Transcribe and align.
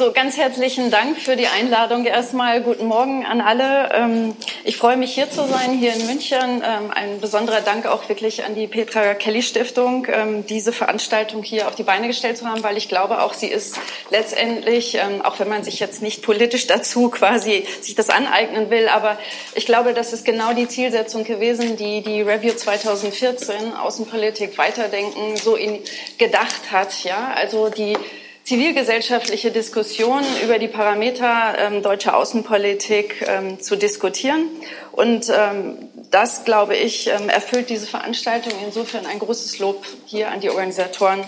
So, 0.00 0.12
ganz 0.12 0.38
herzlichen 0.38 0.90
Dank 0.90 1.18
für 1.18 1.36
die 1.36 1.46
Einladung. 1.46 2.06
Erstmal 2.06 2.62
guten 2.62 2.86
Morgen 2.86 3.26
an 3.26 3.42
alle. 3.42 3.90
Ähm, 3.92 4.34
ich 4.64 4.78
freue 4.78 4.96
mich 4.96 5.12
hier 5.12 5.30
zu 5.30 5.46
sein, 5.46 5.72
hier 5.72 5.92
in 5.92 6.06
München. 6.06 6.62
Ähm, 6.64 6.90
ein 6.90 7.20
besonderer 7.20 7.60
Dank 7.60 7.84
auch 7.84 8.08
wirklich 8.08 8.46
an 8.46 8.54
die 8.54 8.66
Petra 8.66 9.12
Kelly 9.12 9.42
Stiftung, 9.42 10.06
ähm, 10.10 10.46
diese 10.46 10.72
Veranstaltung 10.72 11.42
hier 11.42 11.68
auf 11.68 11.74
die 11.74 11.82
Beine 11.82 12.06
gestellt 12.06 12.38
zu 12.38 12.46
haben, 12.46 12.62
weil 12.62 12.78
ich 12.78 12.88
glaube 12.88 13.20
auch, 13.20 13.34
sie 13.34 13.48
ist 13.48 13.78
letztendlich, 14.08 14.98
auch 15.22 15.38
wenn 15.38 15.50
man 15.50 15.64
sich 15.64 15.80
jetzt 15.80 16.00
nicht 16.00 16.22
politisch 16.22 16.66
dazu 16.66 17.10
quasi 17.10 17.66
sich 17.82 17.94
das 17.94 18.08
aneignen 18.08 18.70
will, 18.70 18.88
aber 18.88 19.18
ich 19.54 19.66
glaube, 19.66 19.92
das 19.92 20.14
ist 20.14 20.24
genau 20.24 20.54
die 20.54 20.66
Zielsetzung 20.66 21.24
gewesen, 21.24 21.76
die 21.76 22.00
die 22.00 22.22
Review 22.22 22.54
2014 22.54 23.74
Außenpolitik 23.74 24.56
weiterdenken 24.56 25.36
so 25.36 25.56
in, 25.56 25.78
gedacht 26.16 26.72
hat. 26.72 27.04
Ja, 27.04 27.34
also 27.34 27.68
die 27.68 27.98
zivilgesellschaftliche 28.44 29.50
Diskussion 29.50 30.22
über 30.42 30.58
die 30.58 30.68
Parameter 30.68 31.54
ähm, 31.58 31.82
deutscher 31.82 32.16
Außenpolitik 32.16 33.24
ähm, 33.26 33.60
zu 33.60 33.76
diskutieren. 33.76 34.46
Und 34.92 35.30
ähm, 35.34 35.88
das, 36.10 36.44
glaube 36.44 36.76
ich, 36.76 37.08
ähm, 37.08 37.28
erfüllt 37.28 37.70
diese 37.70 37.86
Veranstaltung. 37.86 38.52
Insofern 38.64 39.06
ein 39.06 39.18
großes 39.18 39.58
Lob 39.58 39.84
hier 40.06 40.30
an 40.30 40.40
die 40.40 40.50
Organisatoren 40.50 41.24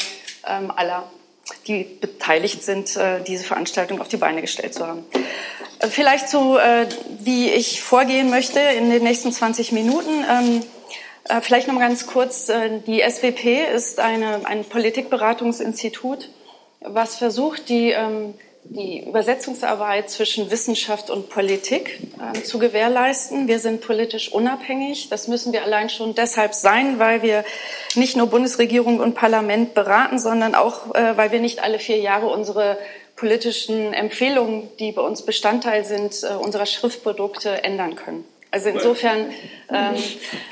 ähm, 0.47 0.73
aller, 0.75 1.11
die 1.67 1.85
beteiligt 1.85 2.63
sind, 2.65 2.97
äh, 2.97 3.23
diese 3.23 3.45
Veranstaltung 3.45 4.01
auf 4.01 4.09
die 4.09 4.17
Beine 4.17 4.41
gestellt 4.41 4.75
zu 4.75 4.87
haben. 4.87 5.05
Äh, 5.79 5.89
vielleicht 5.89 6.29
zu, 6.29 6.57
äh, 6.57 6.87
wie 7.21 7.51
ich 7.51 7.83
vorgehen 7.83 8.31
möchte 8.31 8.59
in 8.59 8.91
den 8.91 9.03
nächsten 9.03 9.33
20 9.33 9.73
Minuten. 9.73 10.25
Ähm, 10.29 10.63
äh, 11.29 11.41
vielleicht 11.41 11.69
noch 11.69 11.75
mal 11.75 11.87
ganz 11.87 12.07
kurz. 12.07 12.49
Äh, 12.49 12.81
die 12.87 13.01
SWP 13.01 13.65
ist 13.75 14.01
eine, 14.01 14.41
ein 14.45 14.65
Politikberatungsinstitut 14.65 16.29
was 16.85 17.17
versucht, 17.17 17.69
die, 17.69 17.91
ähm, 17.91 18.35
die 18.65 19.05
Übersetzungsarbeit 19.07 20.09
zwischen 20.09 20.51
Wissenschaft 20.51 21.11
und 21.11 21.29
Politik 21.29 22.01
ähm, 22.21 22.45
zu 22.45 22.59
gewährleisten. 22.59 23.49
Wir 23.49 23.59
sind 23.59 23.81
politisch 23.81 24.33
unabhängig. 24.33 25.09
Das 25.09 25.29
müssen 25.29 25.53
wir 25.53 25.65
allein 25.65 25.91
schon 25.91 26.15
deshalb 26.15 26.55
sein, 26.55 26.99
weil 26.99 27.23
wir 27.23 27.45
nicht 27.95 28.17
nur 28.17 28.29
Bundesregierung 28.29 29.01
und 29.01 29.15
Parlament 29.15 29.75
beraten, 29.75 30.19
sondern 30.19 30.55
auch, 30.55 30.95
äh, 30.95 31.17
weil 31.17 31.33
wir 31.33 31.41
nicht 31.41 31.63
alle 31.63 31.79
vier 31.79 31.99
Jahre 31.99 32.29
unsere 32.29 32.79
politischen 33.17 33.93
Empfehlungen, 33.93 34.69
die 34.79 34.93
bei 34.93 35.03
uns 35.03 35.23
Bestandteil 35.23 35.85
sind, 35.85 36.23
äh, 36.23 36.35
unserer 36.35 36.67
Schriftprodukte 36.67 37.65
ändern 37.65 37.97
können. 37.97 38.25
Also 38.53 38.69
insofern, 38.69 39.33
ähm, 39.71 39.95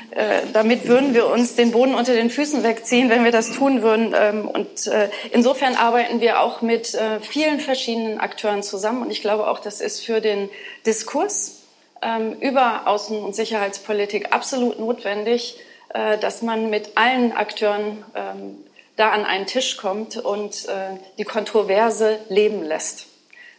äh, 0.09 0.41
damit 0.53 0.87
würden 0.87 1.13
wir 1.13 1.27
uns 1.27 1.55
den 1.55 1.71
Boden 1.71 1.93
unter 1.93 2.13
den 2.13 2.31
Füßen 2.31 2.63
wegziehen, 2.63 3.11
wenn 3.11 3.23
wir 3.23 3.31
das 3.31 3.51
tun 3.51 3.83
würden. 3.83 4.15
Ähm, 4.17 4.47
und 4.47 4.87
äh, 4.87 5.09
insofern 5.29 5.75
arbeiten 5.75 6.19
wir 6.19 6.41
auch 6.41 6.63
mit 6.63 6.95
äh, 6.95 7.19
vielen 7.19 7.59
verschiedenen 7.59 8.19
Akteuren 8.19 8.63
zusammen. 8.63 9.03
Und 9.03 9.11
ich 9.11 9.21
glaube 9.21 9.47
auch, 9.47 9.59
das 9.59 9.81
ist 9.81 10.03
für 10.03 10.19
den 10.19 10.49
Diskurs 10.83 11.61
ähm, 12.01 12.33
über 12.39 12.87
Außen- 12.87 13.19
und 13.19 13.35
Sicherheitspolitik 13.35 14.33
absolut 14.33 14.79
notwendig, 14.79 15.59
äh, 15.93 16.17
dass 16.17 16.41
man 16.41 16.71
mit 16.71 16.97
allen 16.97 17.33
Akteuren 17.33 18.03
ähm, 18.15 18.57
da 18.95 19.11
an 19.11 19.25
einen 19.25 19.45
Tisch 19.45 19.77
kommt 19.77 20.17
und 20.17 20.65
äh, 20.65 20.97
die 21.19 21.23
Kontroverse 21.23 22.17
leben 22.29 22.63
lässt. 22.63 23.05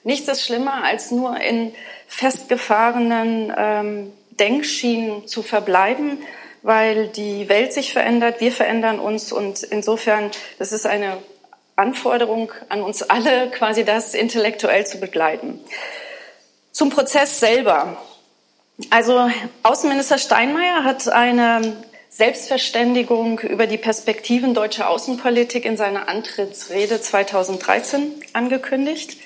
Nichts 0.03 0.27
ist 0.27 0.45
schlimmer, 0.45 0.83
als 0.83 1.13
nur 1.13 1.39
in 1.41 1.73
festgefahrenen 2.09 3.55
ähm, 3.57 4.13
Denkschienen 4.43 5.29
zu 5.29 5.45
verbleiben, 5.45 6.19
weil 6.63 7.07
die 7.07 7.49
Welt 7.49 7.73
sich 7.73 7.93
verändert, 7.93 8.41
wir 8.41 8.51
verändern 8.51 8.99
uns 8.99 9.33
und 9.33 9.63
insofern, 9.63 10.33
das 10.59 10.73
ist 10.73 10.85
eine 10.85 11.19
Anforderung 11.77 12.51
an 12.69 12.83
uns 12.83 13.03
alle, 13.05 13.51
quasi 13.51 13.85
das 13.85 14.15
intellektuell 14.15 14.85
zu 14.85 14.99
begleiten. 14.99 15.61
Zum 16.73 16.91
Prozess 16.91 17.39
selber. 17.39 17.97
Also 18.91 19.31
Außenminister 19.63 20.19
Steinmeier 20.19 20.83
hat 20.83 21.09
eine 21.09 21.77
Selbstverständigung 22.09 23.39
über 23.39 23.69
die 23.69 23.79
Perspektiven 23.79 24.55
deutscher 24.55 24.91
Außenpolitik 24.91 25.65
in 25.65 25.77
seiner 25.77 26.09
Antrittsrede 26.09 27.01
2013 27.01 28.13
angekündigt 28.33 29.19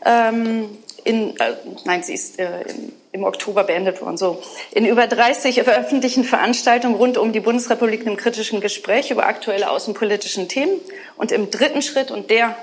ähm, 0.06 0.78
in, 1.03 1.35
äh, 1.39 1.53
nein, 1.85 2.03
sie 2.03 2.13
ist 2.13 2.39
äh, 2.39 2.61
im, 2.61 2.91
im 3.13 3.23
Oktober 3.23 3.63
beendet 3.63 4.00
worden, 4.01 4.17
so, 4.17 4.44
in 4.72 4.85
über 4.85 5.07
30 5.07 5.63
öffentlichen 5.63 6.23
Veranstaltungen 6.23 6.95
rund 6.95 7.17
um 7.17 7.31
die 7.31 7.39
Bundesrepublik 7.39 8.01
einem 8.01 8.16
kritischen 8.16 8.62
Gespräch 8.62 9.09
über 9.09 9.25
aktuelle 9.25 9.72
außenpolitischen 9.72 10.47
Themen. 10.47 10.79
Und 11.17 11.31
im 11.31 11.50
dritten 11.50 11.81
Schritt, 11.81 12.12
und 12.12 12.29
der 12.29 12.56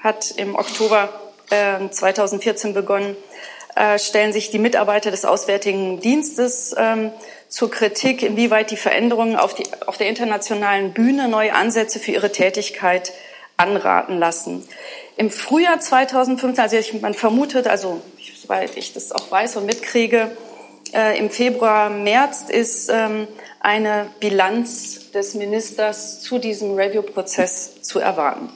hat 0.00 0.32
im 0.36 0.56
Oktober 0.56 1.08
äh, 1.50 1.88
2014 1.88 2.74
begonnen, 2.74 3.16
stellen 3.98 4.32
sich 4.32 4.50
die 4.50 4.58
Mitarbeiter 4.58 5.12
des 5.12 5.24
Auswärtigen 5.24 6.00
Dienstes 6.00 6.74
ähm, 6.76 7.12
zur 7.50 7.70
Kritik, 7.70 8.22
inwieweit 8.22 8.70
die 8.70 8.76
Veränderungen 8.76 9.36
auf, 9.36 9.54
die, 9.54 9.64
auf 9.86 9.98
der 9.98 10.08
internationalen 10.08 10.92
Bühne 10.94 11.28
neue 11.28 11.52
Ansätze 11.52 11.98
für 11.98 12.12
ihre 12.12 12.32
Tätigkeit 12.32 13.12
anraten 13.56 14.18
lassen. 14.18 14.66
Im 15.16 15.30
Frühjahr 15.30 15.80
2015, 15.80 16.62
also 16.62 16.76
ich, 16.76 17.00
man 17.02 17.12
vermutet, 17.12 17.66
also 17.66 18.00
soweit 18.40 18.76
ich 18.76 18.94
das 18.94 19.12
auch 19.12 19.30
weiß 19.30 19.56
und 19.56 19.66
mitkriege, 19.66 20.30
äh, 20.94 21.18
im 21.18 21.28
Februar, 21.28 21.90
März 21.90 22.44
ist 22.48 22.88
ähm, 22.88 23.26
eine 23.58 24.06
Bilanz 24.20 25.10
des 25.10 25.34
Ministers 25.34 26.20
zu 26.20 26.38
diesem 26.38 26.74
Review-Prozess 26.74 27.82
zu 27.82 27.98
erwarten. 27.98 28.48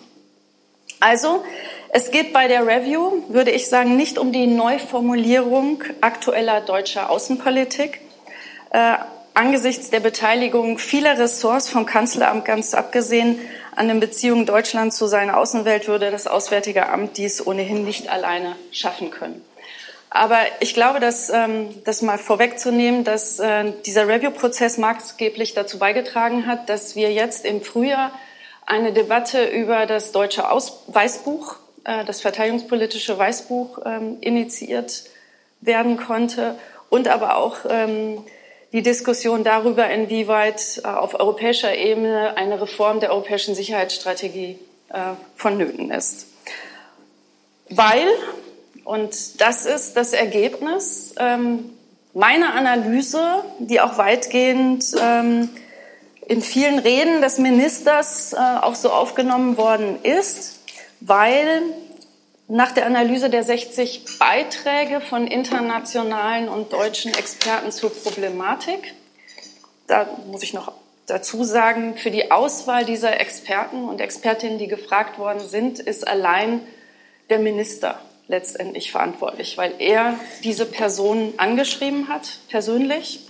Also, 1.01 1.45
es 1.91 2.11
geht 2.11 2.33
bei 2.33 2.49
der 2.49 2.67
Review, 2.67 3.25
würde 3.29 3.51
ich 3.51 3.69
sagen, 3.69 3.97
nicht 3.97 4.19
um 4.19 4.33
die 4.33 4.47
Neuformulierung 4.47 5.83
aktueller 6.01 6.61
deutscher 6.61 7.11
Außenpolitik, 7.11 8.01
äh, 8.75 8.99
angesichts 9.35 9.91
der 9.91 10.01
Beteiligung 10.01 10.79
vieler 10.79 11.17
Ressorts 11.17 11.71
vom 11.71 11.87
Kanzleramt 11.87 12.45
ganz 12.45 12.75
abgesehen 12.75 13.39
an 13.77 13.87
den 13.87 14.01
Beziehungen 14.01 14.47
Deutschlands 14.47 14.97
zu 14.97 15.07
seiner 15.07 15.37
Außenwelt 15.37 15.87
würde 15.87 16.11
das 16.11 16.27
Auswärtige 16.27 16.89
Amt 16.89 17.17
dies 17.17 17.45
ohnehin 17.47 17.85
nicht 17.85 18.09
alleine 18.09 18.57
schaffen 18.73 19.13
können. 19.13 19.45
Aber 20.11 20.39
ich 20.59 20.75
glaube, 20.75 20.99
dass 20.99 21.31
ähm, 21.31 21.69
das 21.85 22.03
mal 22.03 22.19
vorwegzunehmen, 22.19 23.05
dass 23.05 23.39
äh, 23.39 23.73
dieser 23.87 24.09
Review-Prozess 24.09 24.77
maßgeblich 24.77 25.55
dazu 25.55 25.79
beigetragen 25.79 26.47
hat, 26.49 26.69
dass 26.69 26.97
wir 26.97 27.13
jetzt 27.13 27.45
im 27.45 27.63
Frühjahr 27.63 28.11
eine 28.67 28.93
Debatte 28.93 29.45
über 29.45 29.87
das 29.87 30.11
deutsche 30.11 30.51
Aus 30.51 30.83
Weißbuch, 30.89 31.57
äh, 31.85 32.05
das 32.05 32.21
verteidigungspolitische 32.21 33.17
Weißbuch, 33.17 33.79
ähm, 33.85 34.17
initiiert 34.21 35.05
werden 35.61 35.97
konnte 35.97 36.57
und 36.91 37.09
aber 37.09 37.37
auch 37.37 37.59
ähm, 37.69 38.25
die 38.75 38.83
Diskussion 38.83 39.45
darüber, 39.45 39.89
inwieweit 39.89 40.81
äh, 40.83 40.89
auf 40.89 41.15
europäischer 41.15 41.77
Ebene 41.77 42.37
eine 42.37 42.61
Reform 42.61 42.99
der 42.99 43.13
europäischen 43.13 43.55
Sicherheitsstrategie 43.55 44.59
äh, 44.89 44.99
vonnöten 45.37 45.93
ist. 45.93 46.27
Weil, 47.71 48.09
und 48.83 49.41
das 49.41 49.65
ist 49.65 49.97
das 49.97 50.13
Ergebnis 50.13 51.15
ähm, 51.19 51.71
meiner 52.15 52.55
Analyse, 52.55 53.45
die 53.61 53.81
auch 53.81 53.97
weitgehend 53.97 54.85
ähm, 55.01 55.51
in 56.27 56.43
vielen 56.43 56.81
Reden 56.81 57.23
des 57.23 57.39
Ministers 57.39 58.33
äh, 58.33 58.37
auch 58.37 58.75
so 58.75 58.91
aufgenommen 58.91 59.57
worden 59.57 60.03
ist, 60.03 60.59
weil 60.99 61.63
nach 62.49 62.73
der 62.73 62.87
Analyse 62.87 63.31
der 63.31 63.43
60 63.43 64.19
Beiträge 64.19 65.01
von 65.01 65.27
internationalen 65.27 66.49
und 66.49 66.73
deutschen 66.73 67.13
Experten 67.15 67.71
zur 67.73 67.91
Problematik, 67.91 68.95
da 69.87 70.07
muss 70.31 70.43
ich 70.43 70.53
noch 70.53 70.73
dazu 71.07 71.45
sagen, 71.45 71.97
für 71.97 72.11
die 72.11 72.31
Auswahl 72.31 72.85
dieser 72.85 73.21
Experten 73.21 73.85
und 73.85 74.01
Expertinnen, 74.01 74.59
die 74.59 74.69
gefragt 74.69 75.19
worden 75.19 75.41
sind, 75.41 75.79
ist 75.79 76.07
allein 76.07 76.61
der 77.31 77.39
Minister 77.39 77.99
letztendlich 78.29 78.91
verantwortlich, 78.91 79.59
weil 79.59 79.75
er 79.79 80.19
diese 80.43 80.65
Personen 80.65 81.35
angeschrieben 81.37 82.09
hat, 82.09 82.39
persönlich. 82.49 83.21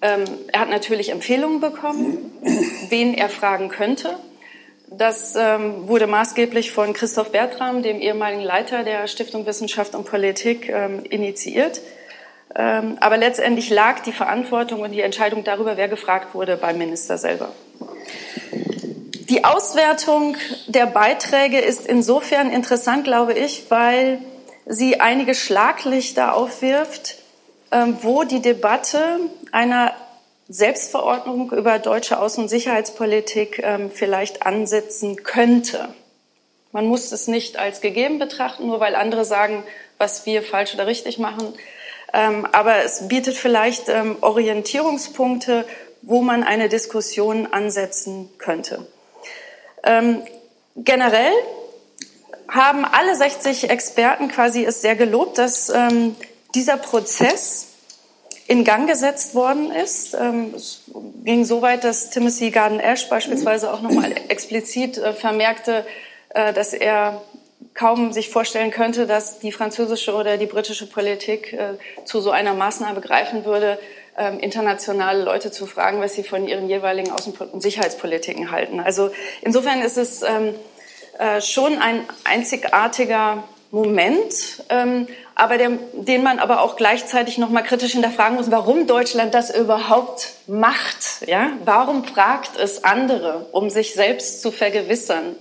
Ähm, 0.00 0.24
er 0.52 0.60
hat 0.60 0.70
natürlich 0.70 1.10
Empfehlungen 1.10 1.60
bekommen, 1.60 2.32
wen 2.88 3.14
er 3.14 3.28
fragen 3.28 3.68
könnte. 3.68 4.16
Das 4.90 5.36
ähm, 5.36 5.86
wurde 5.86 6.06
maßgeblich 6.06 6.72
von 6.72 6.94
Christoph 6.94 7.30
Bertram, 7.30 7.82
dem 7.82 8.00
ehemaligen 8.00 8.42
Leiter 8.42 8.84
der 8.84 9.06
Stiftung 9.06 9.44
Wissenschaft 9.44 9.94
und 9.94 10.04
Politik, 10.04 10.68
ähm, 10.68 11.04
initiiert. 11.04 11.80
Ähm, 12.54 12.96
aber 13.00 13.18
letztendlich 13.18 13.68
lag 13.68 14.00
die 14.00 14.12
Verantwortung 14.12 14.80
und 14.80 14.92
die 14.92 15.02
Entscheidung 15.02 15.44
darüber, 15.44 15.76
wer 15.76 15.88
gefragt 15.88 16.34
wurde, 16.34 16.56
beim 16.56 16.78
Minister 16.78 17.18
selber. 17.18 17.52
Die 19.28 19.44
Auswertung 19.44 20.36
der 20.68 20.86
Beiträge 20.86 21.58
ist 21.58 21.86
insofern 21.86 22.50
interessant, 22.50 23.04
glaube 23.04 23.34
ich, 23.34 23.66
weil 23.68 24.20
sie 24.64 25.00
einige 25.00 25.34
Schlaglichter 25.34 26.34
aufwirft, 26.34 27.16
ähm, 27.70 27.98
wo 28.00 28.24
die 28.24 28.40
Debatte 28.40 29.20
einer 29.52 29.92
Selbstverordnung 30.48 31.52
über 31.52 31.78
deutsche 31.78 32.20
Außen- 32.20 32.40
und 32.40 32.48
Sicherheitspolitik 32.48 33.60
ähm, 33.62 33.90
vielleicht 33.90 34.44
ansetzen 34.44 35.22
könnte. 35.22 35.90
Man 36.72 36.86
muss 36.86 37.12
es 37.12 37.28
nicht 37.28 37.58
als 37.58 37.80
gegeben 37.80 38.18
betrachten, 38.18 38.66
nur 38.66 38.80
weil 38.80 38.94
andere 38.94 39.24
sagen, 39.24 39.62
was 39.98 40.24
wir 40.26 40.42
falsch 40.42 40.74
oder 40.74 40.86
richtig 40.86 41.18
machen. 41.18 41.54
Ähm, 42.14 42.46
aber 42.52 42.84
es 42.84 43.08
bietet 43.08 43.36
vielleicht 43.36 43.88
ähm, 43.90 44.16
Orientierungspunkte, 44.22 45.66
wo 46.02 46.22
man 46.22 46.42
eine 46.42 46.68
Diskussion 46.68 47.46
ansetzen 47.46 48.30
könnte. 48.38 48.86
Ähm, 49.84 50.22
generell 50.76 51.32
haben 52.48 52.86
alle 52.86 53.14
60 53.14 53.68
Experten 53.68 54.28
quasi 54.28 54.64
es 54.64 54.80
sehr 54.80 54.96
gelobt, 54.96 55.36
dass 55.36 55.68
ähm, 55.68 56.16
dieser 56.54 56.78
Prozess 56.78 57.68
in 58.48 58.64
Gang 58.64 58.88
gesetzt 58.88 59.34
worden 59.34 59.70
ist. 59.70 60.14
Ähm, 60.14 60.54
es 60.56 60.80
ging 61.22 61.44
so 61.44 61.62
weit, 61.62 61.84
dass 61.84 62.10
Timothy 62.10 62.50
Garden-Ash 62.50 63.08
beispielsweise 63.08 63.72
auch 63.72 63.82
nochmal 63.82 64.12
explizit 64.28 64.96
äh, 64.96 65.12
vermerkte, 65.12 65.84
äh, 66.30 66.54
dass 66.54 66.72
er 66.72 67.22
kaum 67.74 68.12
sich 68.12 68.30
vorstellen 68.30 68.70
könnte, 68.70 69.06
dass 69.06 69.38
die 69.38 69.52
französische 69.52 70.14
oder 70.14 70.38
die 70.38 70.46
britische 70.46 70.86
Politik 70.86 71.52
äh, 71.52 71.74
zu 72.04 72.20
so 72.20 72.30
einer 72.30 72.54
Maßnahme 72.54 73.02
greifen 73.02 73.44
würde, 73.44 73.78
ähm, 74.16 74.40
internationale 74.40 75.22
Leute 75.22 75.50
zu 75.50 75.66
fragen, 75.66 76.00
was 76.00 76.14
sie 76.14 76.24
von 76.24 76.48
ihren 76.48 76.70
jeweiligen 76.70 77.12
Außen- 77.12 77.38
und 77.38 77.60
Sicherheitspolitiken 77.60 78.50
halten. 78.50 78.80
Also 78.80 79.10
insofern 79.42 79.82
ist 79.82 79.98
es 79.98 80.22
ähm, 80.22 80.54
schon 81.40 81.78
ein 81.78 82.06
einzigartiger 82.22 83.42
Moment, 83.72 84.62
aber 85.38 85.56
der, 85.56 85.70
den 85.92 86.24
man 86.24 86.40
aber 86.40 86.60
auch 86.62 86.76
gleichzeitig 86.76 87.38
noch 87.38 87.48
mal 87.48 87.62
kritisch 87.62 87.92
hinterfragen 87.92 88.36
muss, 88.36 88.50
warum 88.50 88.88
Deutschland 88.88 89.32
das 89.34 89.54
überhaupt 89.54 90.32
macht. 90.48 91.26
Ja? 91.26 91.50
Warum 91.64 92.04
fragt 92.04 92.58
es 92.58 92.82
andere, 92.82 93.46
um 93.52 93.70
sich 93.70 93.94
selbst 93.94 94.42
zu 94.42 94.50
vergewissern? 94.50 95.36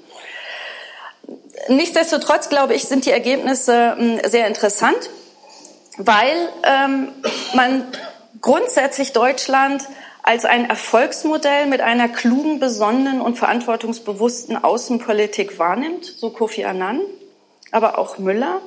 Nichtsdestotrotz, 1.68 2.50
glaube 2.50 2.76
ich, 2.76 2.84
sind 2.84 3.06
die 3.06 3.12
Ergebnisse 3.12 3.98
ähm, 4.00 4.22
sehr 4.24 4.46
interessant, 4.46 5.10
weil 5.98 6.50
ähm, 6.64 7.10
man 7.56 7.84
grundsätzlich 8.40 9.14
Deutschland 9.14 9.84
als 10.22 10.46
ein 10.46 10.70
Erfolgsmodell 10.70 11.66
mit 11.66 11.82
einer 11.82 12.08
klugen, 12.08 12.60
besonnenen 12.60 13.20
und 13.20 13.40
verantwortungsbewussten 13.40 14.64
Außenpolitik 14.64 15.58
wahrnimmt, 15.58 16.06
so 16.06 16.30
Kofi 16.30 16.66
Annan 16.66 17.02
aber 17.72 17.98
auch 17.98 18.18
Müller, 18.18 18.62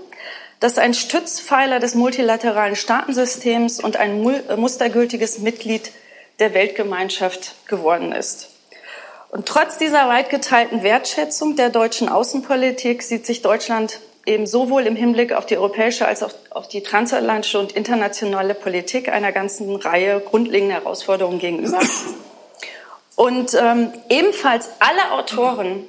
das 0.61 0.77
ein 0.77 0.95
Stützpfeiler 0.95 1.81
des 1.81 1.95
multilateralen 1.95 2.77
Staatensystems 2.77 3.81
und 3.81 3.97
ein 3.97 4.23
mustergültiges 4.57 5.39
Mitglied 5.39 5.91
der 6.39 6.55
Weltgemeinschaft 6.55 7.67
geworden 7.67 8.13
ist. 8.13 8.51
Und 9.31 9.47
trotz 9.47 9.79
dieser 9.79 10.09
weit 10.09 10.29
geteilten 10.29 10.83
Wertschätzung 10.83 11.57
der 11.57 11.71
deutschen 11.71 12.09
Außenpolitik 12.09 13.03
sieht 13.03 13.25
sich 13.27 13.43
Deutschland 13.43 14.01
eben 14.27 14.47
sowohl 14.47 14.87
im 14.87 14.97
Hinblick 14.97 15.33
auf 15.33 15.47
die 15.47 15.57
europäische 15.57 16.07
als 16.07 16.23
auch 16.23 16.33
auf 16.51 16.69
die 16.69 16.83
transatlantische 16.83 17.59
und 17.59 17.73
internationale 17.73 18.55
Politik 18.55 19.09
einer 19.09 19.33
ganzen 19.33 19.75
Reihe 19.77 20.21
grundlegender 20.21 20.77
Herausforderungen 20.77 21.39
gegenüber. 21.39 21.81
Und 23.17 23.55
ähm, 23.55 23.93
ebenfalls 24.09 24.69
alle 24.79 25.13
Autoren 25.13 25.87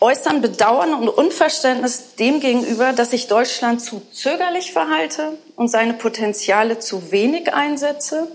äußern 0.00 0.42
Bedauern 0.42 0.94
und 0.94 1.08
Unverständnis 1.08 2.16
dem 2.16 2.40
gegenüber, 2.40 2.92
dass 2.92 3.10
sich 3.10 3.28
Deutschland 3.28 3.80
zu 3.80 4.02
zögerlich 4.12 4.72
verhalte 4.72 5.38
und 5.56 5.68
seine 5.68 5.94
Potenziale 5.94 6.78
zu 6.78 7.10
wenig 7.10 7.54
einsetze, 7.54 8.28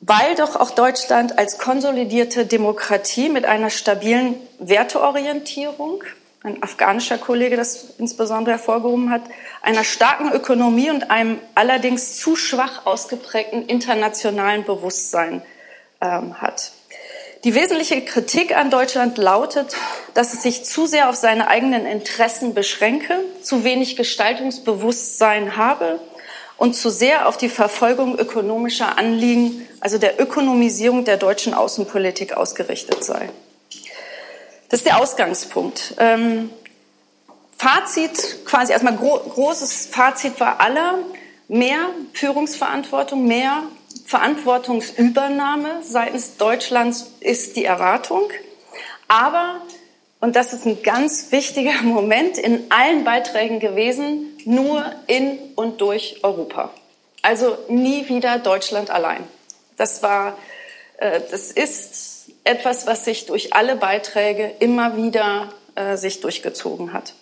weil 0.00 0.34
doch 0.36 0.56
auch 0.56 0.70
Deutschland 0.70 1.38
als 1.38 1.58
konsolidierte 1.58 2.46
Demokratie 2.46 3.28
mit 3.28 3.46
einer 3.46 3.70
stabilen 3.70 4.34
Werteorientierung, 4.58 6.04
ein 6.44 6.62
afghanischer 6.62 7.18
Kollege 7.18 7.56
das 7.56 7.94
insbesondere 7.98 8.52
hervorgehoben 8.52 9.10
hat, 9.10 9.22
einer 9.62 9.84
starken 9.84 10.30
Ökonomie 10.32 10.90
und 10.90 11.10
einem 11.10 11.40
allerdings 11.54 12.16
zu 12.18 12.36
schwach 12.36 12.86
ausgeprägten 12.86 13.66
internationalen 13.66 14.64
Bewusstsein 14.64 15.42
ähm, 16.00 16.40
hat. 16.40 16.72
Die 17.44 17.54
wesentliche 17.54 18.04
Kritik 18.04 18.56
an 18.56 18.70
Deutschland 18.70 19.16
lautet, 19.16 19.76
dass 20.14 20.34
es 20.34 20.42
sich 20.42 20.64
zu 20.64 20.86
sehr 20.86 21.08
auf 21.08 21.14
seine 21.14 21.46
eigenen 21.46 21.86
Interessen 21.86 22.52
beschränke, 22.52 23.20
zu 23.42 23.62
wenig 23.62 23.94
Gestaltungsbewusstsein 23.96 25.56
habe 25.56 26.00
und 26.56 26.74
zu 26.74 26.90
sehr 26.90 27.28
auf 27.28 27.36
die 27.36 27.48
Verfolgung 27.48 28.18
ökonomischer 28.18 28.98
Anliegen, 28.98 29.66
also 29.78 29.98
der 29.98 30.20
Ökonomisierung 30.20 31.04
der 31.04 31.16
deutschen 31.16 31.54
Außenpolitik 31.54 32.36
ausgerichtet 32.36 33.04
sei. 33.04 33.28
Das 34.68 34.80
ist 34.80 34.86
der 34.86 34.98
Ausgangspunkt. 34.98 35.94
Ähm, 35.98 36.50
Fazit, 37.56 38.44
quasi 38.44 38.72
erstmal 38.72 38.96
gro 38.96 39.18
großes 39.18 39.86
Fazit 39.86 40.38
war 40.40 40.60
aller, 40.60 40.98
mehr 41.46 41.88
Führungsverantwortung, 42.12 43.26
mehr 43.26 43.62
Verantwortungsübernahme 44.08 45.82
seitens 45.82 46.38
Deutschlands 46.38 47.12
ist 47.20 47.56
die 47.56 47.66
Erwartung. 47.66 48.22
Aber, 49.06 49.60
und 50.20 50.34
das 50.34 50.54
ist 50.54 50.64
ein 50.64 50.82
ganz 50.82 51.30
wichtiger 51.30 51.72
Moment 51.82 52.38
in 52.38 52.70
allen 52.70 53.04
Beiträgen 53.04 53.60
gewesen, 53.60 54.34
nur 54.46 54.82
in 55.08 55.38
und 55.56 55.82
durch 55.82 56.20
Europa. 56.22 56.70
Also 57.20 57.58
nie 57.68 58.08
wieder 58.08 58.38
Deutschland 58.38 58.88
allein. 58.88 59.24
Das 59.76 60.02
war, 60.02 60.38
äh, 60.96 61.20
das 61.30 61.52
ist 61.52 62.30
etwas, 62.44 62.86
was 62.86 63.04
sich 63.04 63.26
durch 63.26 63.52
alle 63.52 63.76
Beiträge 63.76 64.50
immer 64.58 64.96
wieder 64.96 65.52
äh, 65.74 65.98
sich 65.98 66.20
durchgezogen 66.20 66.94
hat. 66.94 67.12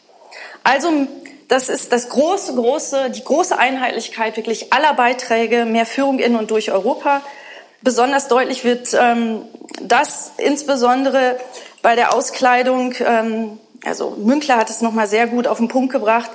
Also 0.63 1.09
das 1.49 1.69
ist 1.69 1.93
das 1.93 2.09
große, 2.09 2.55
große, 2.55 3.11
die 3.11 3.23
große 3.23 3.57
Einheitlichkeit 3.57 4.37
wirklich 4.37 4.73
aller 4.73 4.95
Beiträge, 4.95 5.65
mehr 5.65 5.87
Führung 5.87 6.19
in 6.19 6.37
und 6.37 6.51
durch 6.51 6.73
Europa. 6.73 7.23
Besonders 7.83 8.29
deutlich 8.29 8.65
wird 8.65 8.97
ähm, 8.99 9.43
das 9.81 10.33
insbesondere 10.39 11.39
bei 11.83 11.95
der 11.95 12.15
Auskleidung, 12.15 12.95
ähm, 12.99 13.61
also 13.85 14.17
Münkler 14.19 14.57
hat 14.57 14.71
es 14.71 14.81
nochmal 14.81 15.07
sehr 15.07 15.29
gut 15.29 15.47
auf 15.47 15.59
den 15.59 15.69
Punkt 15.69 15.93
gebracht, 15.93 16.31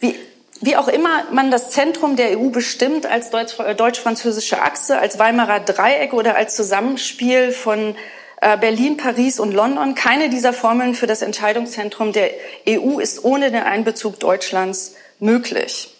wie, 0.00 0.16
wie 0.60 0.76
auch 0.76 0.88
immer 0.88 1.24
man 1.30 1.52
das 1.52 1.70
Zentrum 1.70 2.16
der 2.16 2.36
EU 2.38 2.48
bestimmt, 2.48 3.06
als 3.06 3.30
deutsch-französische 3.30 4.60
Achse, 4.60 4.98
als 4.98 5.18
Weimarer 5.18 5.60
Dreieck 5.60 6.12
oder 6.12 6.34
als 6.34 6.56
Zusammenspiel 6.56 7.52
von 7.52 7.90
äh, 7.90 7.94
Berlin, 8.40 8.96
Paris 8.96 9.40
und 9.40 9.52
London. 9.52 9.94
Keine 9.94 10.28
dieser 10.28 10.52
Formeln 10.52 10.94
für 10.94 11.06
das 11.06 11.22
Entscheidungszentrum 11.22 12.12
der 12.12 12.30
EU 12.68 12.98
ist 12.98 13.24
ohne 13.24 13.50
den 13.50 13.62
Einbezug 13.62 14.20
Deutschlands 14.20 14.94
möglich. 15.18 15.94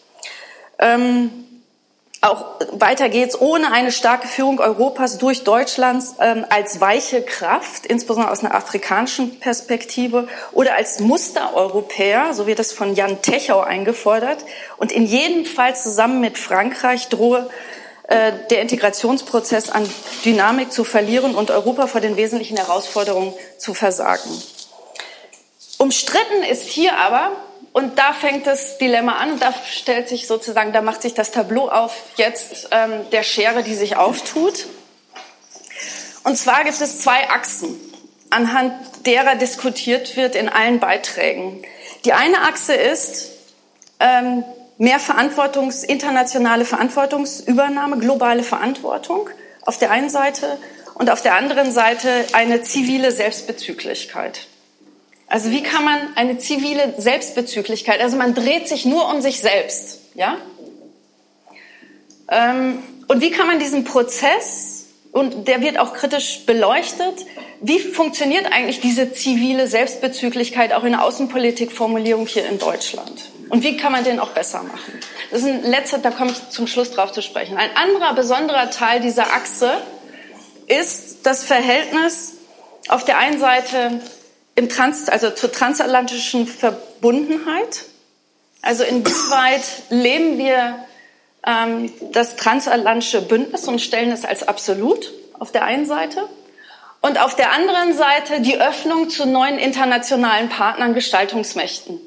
Ähm, 0.78 1.30
auch 2.22 2.44
weiter 2.72 3.08
geht's 3.08 3.40
ohne 3.40 3.72
eine 3.72 3.92
starke 3.92 4.26
Führung 4.26 4.58
Europas 4.58 5.18
durch 5.18 5.44
Deutschlands 5.44 6.16
ähm, 6.18 6.44
als 6.48 6.80
weiche 6.80 7.22
Kraft, 7.22 7.86
insbesondere 7.86 8.32
aus 8.32 8.42
einer 8.42 8.54
afrikanischen 8.54 9.38
Perspektive, 9.38 10.26
oder 10.52 10.74
als 10.76 10.98
Mustereuropäer, 10.98 12.34
so 12.34 12.46
wird 12.46 12.58
es 12.58 12.72
von 12.72 12.94
Jan 12.94 13.22
Techau 13.22 13.60
eingefordert, 13.60 14.44
und 14.76 14.92
in 14.92 15.04
jedem 15.04 15.44
Fall 15.44 15.76
zusammen 15.76 16.20
mit 16.20 16.38
Frankreich 16.38 17.08
drohe 17.08 17.48
äh, 17.48 17.85
der 18.08 18.60
Integrationsprozess 18.62 19.70
an 19.70 19.88
Dynamik 20.24 20.72
zu 20.72 20.84
verlieren 20.84 21.34
und 21.34 21.50
Europa 21.50 21.88
vor 21.88 22.00
den 22.00 22.16
wesentlichen 22.16 22.56
Herausforderungen 22.56 23.34
zu 23.58 23.74
versagen. 23.74 24.30
Umstritten 25.78 26.42
ist 26.48 26.68
hier 26.68 26.96
aber, 26.96 27.32
und 27.72 27.98
da 27.98 28.12
fängt 28.12 28.46
das 28.46 28.78
Dilemma 28.78 29.16
an, 29.16 29.38
da 29.38 29.52
stellt 29.70 30.08
sich 30.08 30.26
sozusagen, 30.26 30.72
da 30.72 30.82
macht 30.82 31.02
sich 31.02 31.14
das 31.14 31.32
Tableau 31.32 31.68
auf 31.68 31.94
jetzt 32.16 32.68
ähm, 32.70 33.10
der 33.10 33.22
Schere, 33.22 33.62
die 33.62 33.74
sich 33.74 33.96
auftut. 33.96 34.66
Und 36.24 36.36
zwar 36.36 36.64
gibt 36.64 36.80
es 36.80 37.00
zwei 37.00 37.28
Achsen, 37.28 37.78
anhand 38.30 38.72
derer 39.04 39.34
diskutiert 39.34 40.16
wird 40.16 40.34
in 40.34 40.48
allen 40.48 40.80
Beiträgen. 40.80 41.62
Die 42.04 42.12
eine 42.12 42.42
Achse 42.42 42.74
ist 42.74 43.30
ähm, 44.00 44.44
mehr 44.78 44.98
Verantwortungs, 44.98 45.84
internationale 45.84 46.64
Verantwortungsübernahme, 46.64 47.98
globale 47.98 48.42
Verantwortung 48.42 49.30
auf 49.62 49.78
der 49.78 49.90
einen 49.90 50.10
Seite 50.10 50.58
und 50.94 51.10
auf 51.10 51.22
der 51.22 51.34
anderen 51.34 51.72
Seite 51.72 52.08
eine 52.32 52.62
zivile 52.62 53.10
Selbstbezüglichkeit. 53.10 54.46
Also 55.28 55.50
wie 55.50 55.62
kann 55.62 55.84
man 55.84 55.98
eine 56.14 56.38
zivile 56.38 56.94
Selbstbezüglichkeit, 56.98 58.00
also 58.00 58.16
man 58.16 58.34
dreht 58.34 58.68
sich 58.68 58.84
nur 58.84 59.10
um 59.12 59.20
sich 59.20 59.40
selbst, 59.40 60.00
ja? 60.14 60.36
Ähm, 62.28 62.82
und 63.08 63.20
wie 63.20 63.30
kann 63.30 63.46
man 63.46 63.58
diesen 63.58 63.84
Prozess, 63.84 64.86
und 65.12 65.48
der 65.48 65.62
wird 65.62 65.78
auch 65.78 65.94
kritisch 65.94 66.44
beleuchtet, 66.46 67.26
wie 67.60 67.78
funktioniert 67.78 68.52
eigentlich 68.52 68.80
diese 68.80 69.12
zivile 69.12 69.66
Selbstbezüglichkeit 69.66 70.72
auch 70.72 70.84
in 70.84 70.92
der 70.92 71.04
Außenpolitikformulierung 71.04 72.26
hier 72.26 72.46
in 72.46 72.58
Deutschland? 72.58 73.30
Und 73.48 73.62
wie 73.62 73.76
kann 73.76 73.92
man 73.92 74.04
den 74.04 74.18
auch 74.18 74.30
besser 74.30 74.62
machen? 74.62 75.00
Das 75.30 75.42
ist 75.42 75.48
ein 75.48 75.62
letzter, 75.62 75.98
da 75.98 76.10
komme 76.10 76.32
ich 76.32 76.50
zum 76.50 76.66
Schluss 76.66 76.90
drauf 76.90 77.12
zu 77.12 77.22
sprechen. 77.22 77.56
Ein 77.56 77.76
anderer 77.76 78.14
besonderer 78.14 78.70
Teil 78.70 79.00
dieser 79.00 79.32
Achse 79.32 79.70
ist 80.66 81.26
das 81.26 81.44
Verhältnis 81.44 82.34
auf 82.88 83.04
der 83.04 83.18
einen 83.18 83.38
Seite 83.38 84.00
im 84.56 84.68
Trans, 84.68 85.08
also 85.08 85.30
zur 85.30 85.52
transatlantischen 85.52 86.46
Verbundenheit. 86.46 87.84
Also 88.62 88.82
inwieweit 88.82 89.62
leben 89.90 90.38
wir 90.38 90.84
ähm, 91.46 91.92
das 92.12 92.36
transatlantische 92.36 93.22
Bündnis 93.22 93.68
und 93.68 93.80
stellen 93.80 94.10
es 94.10 94.24
als 94.24 94.46
absolut 94.46 95.12
auf 95.38 95.52
der 95.52 95.64
einen 95.64 95.86
Seite. 95.86 96.28
Und 97.00 97.20
auf 97.20 97.36
der 97.36 97.52
anderen 97.52 97.92
Seite 97.92 98.40
die 98.40 98.58
Öffnung 98.60 99.10
zu 99.10 99.26
neuen 99.26 99.58
internationalen 99.58 100.48
Partnern, 100.48 100.94
Gestaltungsmächten. 100.94 102.00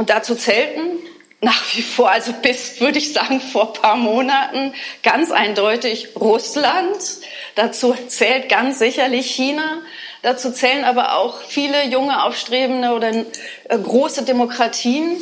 Und 0.00 0.08
dazu 0.08 0.34
zählten 0.34 0.98
nach 1.42 1.62
wie 1.76 1.82
vor, 1.82 2.10
also 2.10 2.32
bis, 2.32 2.80
würde 2.80 2.96
ich 2.96 3.12
sagen, 3.12 3.38
vor 3.38 3.74
paar 3.74 3.96
Monaten 3.96 4.72
ganz 5.02 5.30
eindeutig 5.30 6.16
Russland. 6.18 6.96
Dazu 7.54 7.94
zählt 8.08 8.48
ganz 8.48 8.78
sicherlich 8.78 9.30
China. 9.30 9.82
Dazu 10.22 10.52
zählen 10.52 10.86
aber 10.86 11.18
auch 11.18 11.42
viele 11.42 11.84
junge, 11.84 12.24
aufstrebende 12.24 12.92
oder 12.92 13.10
äh, 13.10 13.24
große 13.76 14.22
Demokratien, 14.22 15.18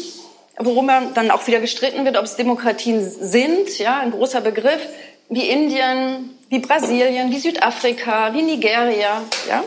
worüber 0.57 1.11
dann 1.13 1.33
auch 1.33 1.45
wieder 1.49 1.59
gestritten 1.59 2.05
wird, 2.05 2.17
ob 2.17 2.27
es 2.27 2.37
Demokratien 2.37 3.11
sind, 3.11 3.81
ja, 3.81 3.99
ein 3.99 4.13
großer 4.13 4.43
Begriff, 4.43 4.87
wie 5.29 5.49
Indien, 5.49 6.39
wie 6.51 6.61
Brasilien, 6.61 7.33
wie 7.33 7.41
Südafrika, 7.41 8.33
wie 8.33 8.43
Nigeria, 8.43 9.25
ja. 9.49 9.65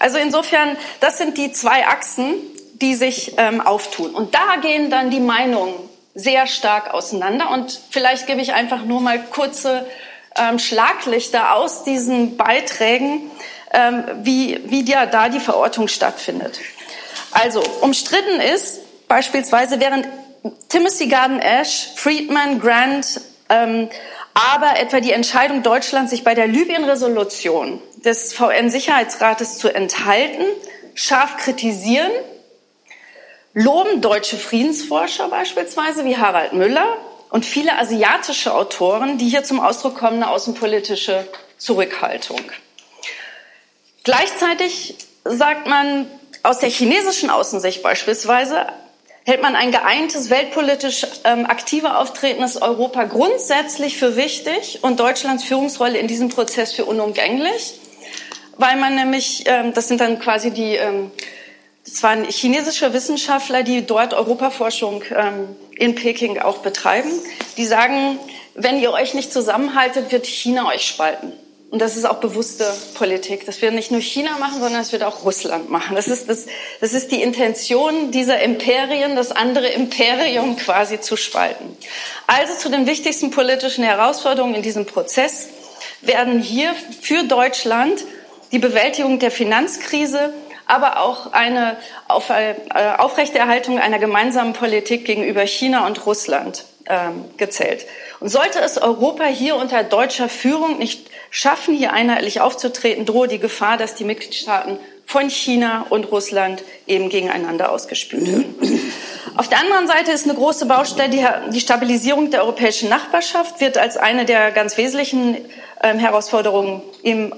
Also 0.00 0.18
insofern, 0.18 0.76
das 0.98 1.18
sind 1.18 1.38
die 1.38 1.52
zwei 1.52 1.86
Achsen, 1.86 2.34
die 2.80 2.94
sich 2.94 3.34
ähm, 3.36 3.60
auftun. 3.60 4.14
Und 4.14 4.34
da 4.34 4.56
gehen 4.60 4.90
dann 4.90 5.10
die 5.10 5.20
Meinungen 5.20 5.74
sehr 6.14 6.46
stark 6.46 6.92
auseinander. 6.94 7.50
Und 7.50 7.78
vielleicht 7.90 8.26
gebe 8.26 8.40
ich 8.40 8.52
einfach 8.52 8.84
nur 8.84 9.00
mal 9.00 9.22
kurze 9.22 9.86
ähm, 10.36 10.58
Schlaglichter 10.58 11.54
aus 11.54 11.84
diesen 11.84 12.36
Beiträgen, 12.36 13.30
ähm, 13.72 14.04
wie, 14.22 14.60
wie 14.66 14.84
ja 14.84 15.06
da 15.06 15.28
die 15.28 15.40
Verortung 15.40 15.88
stattfindet. 15.88 16.60
Also 17.32 17.62
umstritten 17.80 18.40
ist 18.40 18.80
beispielsweise 19.08 19.80
während 19.80 20.08
Timothy 20.68 21.08
Garden 21.08 21.40
Ash, 21.40 21.90
Friedman, 21.94 22.60
Grant, 22.60 23.20
ähm, 23.48 23.88
aber 24.34 24.78
etwa 24.78 25.00
die 25.00 25.12
Entscheidung 25.12 25.62
Deutschlands, 25.62 26.10
sich 26.10 26.24
bei 26.24 26.34
der 26.34 26.46
Libyen-Resolution 26.46 27.80
des 28.04 28.32
VN-Sicherheitsrates 28.32 29.58
zu 29.58 29.68
enthalten, 29.68 30.44
scharf 30.94 31.36
kritisieren 31.36 32.10
loben 33.58 34.00
deutsche 34.00 34.36
Friedensforscher 34.36 35.28
beispielsweise 35.28 36.04
wie 36.04 36.16
Harald 36.16 36.52
Müller 36.52 36.96
und 37.28 37.44
viele 37.44 37.76
asiatische 37.76 38.54
Autoren, 38.54 39.18
die 39.18 39.28
hier 39.28 39.42
zum 39.42 39.58
Ausdruck 39.58 39.98
kommen, 39.98 40.22
eine 40.22 40.30
außenpolitische 40.30 41.26
Zurückhaltung. 41.58 42.40
Gleichzeitig 44.04 44.94
sagt 45.24 45.66
man 45.66 46.06
aus 46.44 46.60
der 46.60 46.70
chinesischen 46.70 47.30
Außensicht 47.30 47.82
beispielsweise, 47.82 48.66
hält 49.24 49.42
man 49.42 49.56
ein 49.56 49.72
geeintes, 49.72 50.30
weltpolitisch 50.30 51.04
ähm, 51.24 51.44
aktiver 51.44 51.98
auftretendes 51.98 52.62
Europa 52.62 53.04
grundsätzlich 53.04 53.98
für 53.98 54.14
wichtig 54.14 54.78
und 54.82 55.00
Deutschlands 55.00 55.42
Führungsrolle 55.42 55.98
in 55.98 56.06
diesem 56.06 56.28
Prozess 56.28 56.72
für 56.72 56.84
unumgänglich, 56.84 57.74
weil 58.56 58.76
man 58.76 58.94
nämlich, 58.94 59.42
ähm, 59.46 59.74
das 59.74 59.88
sind 59.88 60.00
dann 60.00 60.20
quasi 60.20 60.52
die 60.52 60.76
ähm, 60.76 61.10
das 61.90 62.02
waren 62.02 62.24
chinesische 62.24 62.92
Wissenschaftler, 62.92 63.62
die 63.62 63.86
dort 63.86 64.14
Europaforschung 64.14 65.02
ähm, 65.14 65.56
in 65.76 65.94
Peking 65.94 66.38
auch 66.38 66.58
betreiben. 66.58 67.10
Die 67.56 67.66
sagen, 67.66 68.18
wenn 68.54 68.80
ihr 68.80 68.92
euch 68.92 69.14
nicht 69.14 69.32
zusammenhaltet, 69.32 70.12
wird 70.12 70.26
China 70.26 70.68
euch 70.68 70.82
spalten. 70.82 71.32
Und 71.70 71.82
das 71.82 71.96
ist 71.96 72.06
auch 72.06 72.16
bewusste 72.16 72.64
Politik. 72.94 73.44
Das 73.44 73.60
wird 73.60 73.74
nicht 73.74 73.90
nur 73.90 74.00
China 74.00 74.38
machen, 74.38 74.60
sondern 74.60 74.80
es 74.80 74.92
wird 74.92 75.02
auch 75.02 75.24
Russland 75.24 75.70
machen. 75.70 75.96
Das 75.96 76.08
ist, 76.08 76.28
das, 76.28 76.46
das 76.80 76.94
ist 76.94 77.12
die 77.12 77.20
Intention 77.20 78.10
dieser 78.10 78.40
Imperien, 78.40 79.16
das 79.16 79.32
andere 79.32 79.68
Imperium 79.68 80.56
quasi 80.56 81.00
zu 81.00 81.16
spalten. 81.16 81.76
Also 82.26 82.54
zu 82.54 82.70
den 82.70 82.86
wichtigsten 82.86 83.30
politischen 83.30 83.84
Herausforderungen 83.84 84.54
in 84.54 84.62
diesem 84.62 84.86
Prozess 84.86 85.48
werden 86.00 86.40
hier 86.40 86.74
für 87.02 87.24
Deutschland 87.24 88.02
die 88.50 88.58
Bewältigung 88.58 89.18
der 89.18 89.30
Finanzkrise 89.30 90.32
aber 90.68 91.00
auch 91.00 91.32
eine 91.32 91.76
äh, 92.08 92.54
Aufrechterhaltung 92.98 93.78
einer 93.78 93.98
gemeinsamen 93.98 94.52
Politik 94.52 95.04
gegenüber 95.04 95.42
China 95.46 95.86
und 95.86 96.06
Russland 96.06 96.64
ähm, 96.86 97.24
gezählt. 97.36 97.86
Und 98.20 98.28
sollte 98.28 98.60
es 98.60 98.78
Europa 98.78 99.24
hier 99.24 99.56
unter 99.56 99.82
deutscher 99.82 100.28
Führung 100.28 100.78
nicht 100.78 101.10
schaffen, 101.30 101.74
hier 101.74 101.92
einheitlich 101.92 102.40
aufzutreten, 102.40 103.06
drohe 103.06 103.28
die 103.28 103.38
Gefahr, 103.38 103.76
dass 103.76 103.94
die 103.94 104.04
Mitgliedstaaten 104.04 104.78
von 105.06 105.30
China 105.30 105.86
und 105.88 106.12
Russland 106.12 106.62
eben 106.86 107.08
gegeneinander 107.08 107.72
ausgespielt 107.72 108.26
werden. 108.26 108.92
Auf 109.36 109.48
der 109.48 109.60
anderen 109.60 109.86
Seite 109.86 110.12
ist 110.12 110.24
eine 110.24 110.34
große 110.34 110.66
Baustelle 110.66 111.08
die, 111.08 111.24
die 111.52 111.60
Stabilisierung 111.60 112.30
der 112.30 112.42
europäischen 112.42 112.90
Nachbarschaft 112.90 113.60
wird 113.60 113.78
als 113.78 113.96
eine 113.96 114.26
der 114.26 114.50
ganz 114.50 114.76
wesentlichen 114.76 115.36
ähm, 115.82 115.98
Herausforderungen 115.98 116.82
im 117.02 117.32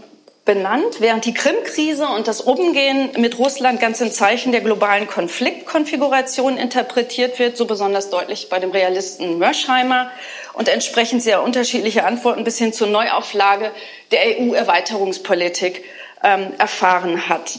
benannt, 0.44 1.00
während 1.00 1.24
die 1.26 1.34
Krim-Krise 1.34 2.08
und 2.08 2.26
das 2.26 2.40
Umgehen 2.40 3.10
mit 3.18 3.38
Russland 3.38 3.80
ganz 3.80 4.00
im 4.00 4.10
Zeichen 4.10 4.52
der 4.52 4.62
globalen 4.62 5.06
Konfliktkonfiguration 5.06 6.56
interpretiert 6.56 7.38
wird, 7.38 7.56
so 7.56 7.66
besonders 7.66 8.10
deutlich 8.10 8.48
bei 8.48 8.58
dem 8.58 8.70
Realisten 8.70 9.38
Mörsheimer 9.38 10.10
und 10.54 10.68
entsprechend 10.68 11.22
sehr 11.22 11.42
unterschiedliche 11.42 12.04
Antworten 12.04 12.44
bis 12.44 12.58
hin 12.58 12.72
zur 12.72 12.88
Neuauflage 12.88 13.70
der 14.10 14.40
EU-Erweiterungspolitik 14.40 15.84
ähm, 16.24 16.48
erfahren 16.58 17.28
hat. 17.28 17.58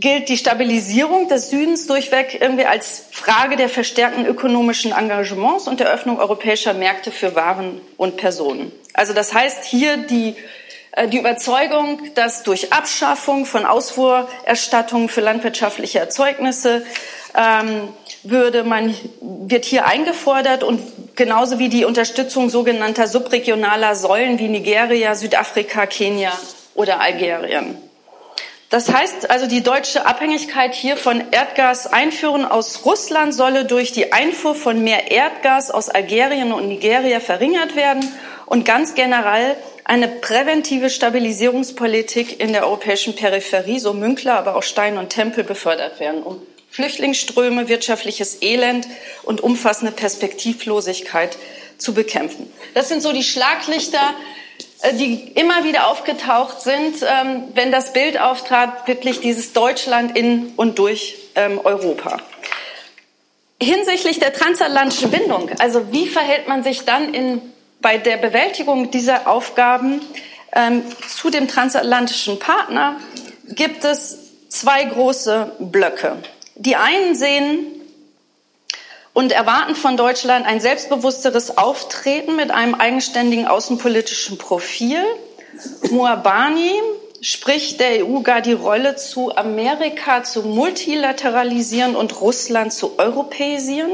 Gilt 0.00 0.28
die 0.28 0.36
Stabilisierung 0.36 1.28
des 1.28 1.50
Südens 1.50 1.86
durchweg 1.86 2.38
irgendwie 2.40 2.64
als 2.64 3.04
Frage 3.12 3.54
der 3.54 3.68
verstärkten 3.68 4.26
ökonomischen 4.26 4.90
Engagements 4.90 5.68
und 5.68 5.78
der 5.78 5.88
Öffnung 5.88 6.18
europäischer 6.18 6.74
Märkte 6.74 7.12
für 7.12 7.36
Waren 7.36 7.80
und 7.96 8.16
Personen. 8.16 8.72
Also 8.92 9.12
das 9.12 9.32
heißt 9.32 9.64
hier 9.64 9.98
die 9.98 10.34
die 11.08 11.18
Überzeugung, 11.18 12.00
dass 12.14 12.42
durch 12.42 12.72
Abschaffung 12.72 13.46
von 13.46 13.66
Ausfuhrerstattungen 13.66 15.08
für 15.08 15.20
landwirtschaftliche 15.20 15.98
Erzeugnisse 15.98 16.86
ähm, 17.36 17.88
würde 18.22 18.64
man, 18.64 18.94
wird 19.20 19.64
hier 19.64 19.86
eingefordert 19.86 20.62
und 20.62 20.80
genauso 21.16 21.58
wie 21.58 21.68
die 21.68 21.84
Unterstützung 21.84 22.48
sogenannter 22.48 23.06
subregionaler 23.06 23.94
Säulen 23.96 24.38
wie 24.38 24.48
Nigeria, 24.48 25.14
Südafrika, 25.14 25.86
Kenia 25.86 26.32
oder 26.74 27.00
Algerien. 27.00 27.76
Das 28.70 28.92
heißt 28.92 29.30
also, 29.30 29.46
die 29.46 29.62
deutsche 29.62 30.06
Abhängigkeit 30.06 30.74
hier 30.74 30.96
von 30.96 31.22
Erdgas 31.30 31.86
einführen 31.86 32.44
aus 32.44 32.84
Russland 32.84 33.34
solle 33.34 33.66
durch 33.66 33.92
die 33.92 34.12
Einfuhr 34.12 34.54
von 34.54 34.82
mehr 34.82 35.10
Erdgas 35.10 35.70
aus 35.70 35.88
Algerien 35.88 36.52
und 36.52 36.66
Nigeria 36.66 37.20
verringert 37.20 37.76
werden 37.76 38.08
und 38.46 38.64
ganz 38.64 38.94
generell 38.94 39.56
eine 39.84 40.08
präventive 40.08 40.88
Stabilisierungspolitik 40.88 42.40
in 42.40 42.52
der 42.52 42.66
europäischen 42.66 43.14
Peripherie, 43.14 43.78
so 43.78 43.92
Münkler, 43.92 44.38
aber 44.38 44.56
auch 44.56 44.62
Stein 44.62 44.96
und 44.96 45.10
Tempel 45.10 45.44
befördert 45.44 46.00
werden, 46.00 46.22
um 46.22 46.40
Flüchtlingsströme, 46.70 47.68
wirtschaftliches 47.68 48.42
Elend 48.42 48.88
und 49.22 49.42
umfassende 49.42 49.92
Perspektivlosigkeit 49.92 51.38
zu 51.78 51.94
bekämpfen. 51.94 52.52
Das 52.72 52.88
sind 52.88 53.02
so 53.02 53.12
die 53.12 53.22
Schlaglichter, 53.22 54.14
äh, 54.82 54.94
die 54.94 55.32
immer 55.34 55.64
wieder 55.64 55.86
aufgetaucht 55.88 56.62
sind, 56.62 56.96
ähm, 57.02 57.44
wenn 57.54 57.70
das 57.70 57.92
Bild 57.92 58.18
auftrat, 58.18 58.88
wirklich 58.88 59.20
dieses 59.20 59.52
Deutschland 59.52 60.16
in 60.16 60.52
und 60.56 60.78
durch 60.78 61.16
ähm, 61.36 61.60
Europa. 61.62 62.18
Hinsichtlich 63.62 64.18
der 64.18 64.32
transatlantischen 64.32 65.10
Bindung, 65.10 65.50
also 65.58 65.92
wie 65.92 66.08
verhält 66.08 66.48
man 66.48 66.64
sich 66.64 66.84
dann 66.84 67.14
in, 67.14 67.40
bei 67.84 67.98
der 67.98 68.16
Bewältigung 68.16 68.90
dieser 68.90 69.28
Aufgaben 69.28 70.00
ähm, 70.54 70.82
zu 71.06 71.28
dem 71.28 71.48
transatlantischen 71.48 72.38
Partner, 72.38 72.96
gibt 73.46 73.84
es 73.84 74.20
zwei 74.48 74.84
große 74.84 75.52
Blöcke. 75.58 76.16
Die 76.54 76.76
einen 76.76 77.14
sehen 77.14 77.66
und 79.12 79.32
erwarten 79.32 79.76
von 79.76 79.98
Deutschland 79.98 80.46
ein 80.46 80.60
selbstbewussteres 80.60 81.58
Auftreten 81.58 82.36
mit 82.36 82.50
einem 82.50 82.74
eigenständigen 82.74 83.46
außenpolitischen 83.46 84.38
Profil. 84.38 85.04
Muabani 85.90 86.80
spricht 87.20 87.80
der 87.80 88.06
EU 88.06 88.20
gar 88.20 88.40
die 88.40 88.54
Rolle 88.54 88.96
zu, 88.96 89.36
Amerika 89.36 90.24
zu 90.24 90.40
multilateralisieren 90.40 91.96
und 91.96 92.18
Russland 92.22 92.72
zu 92.72 92.98
europäisieren. 92.98 93.92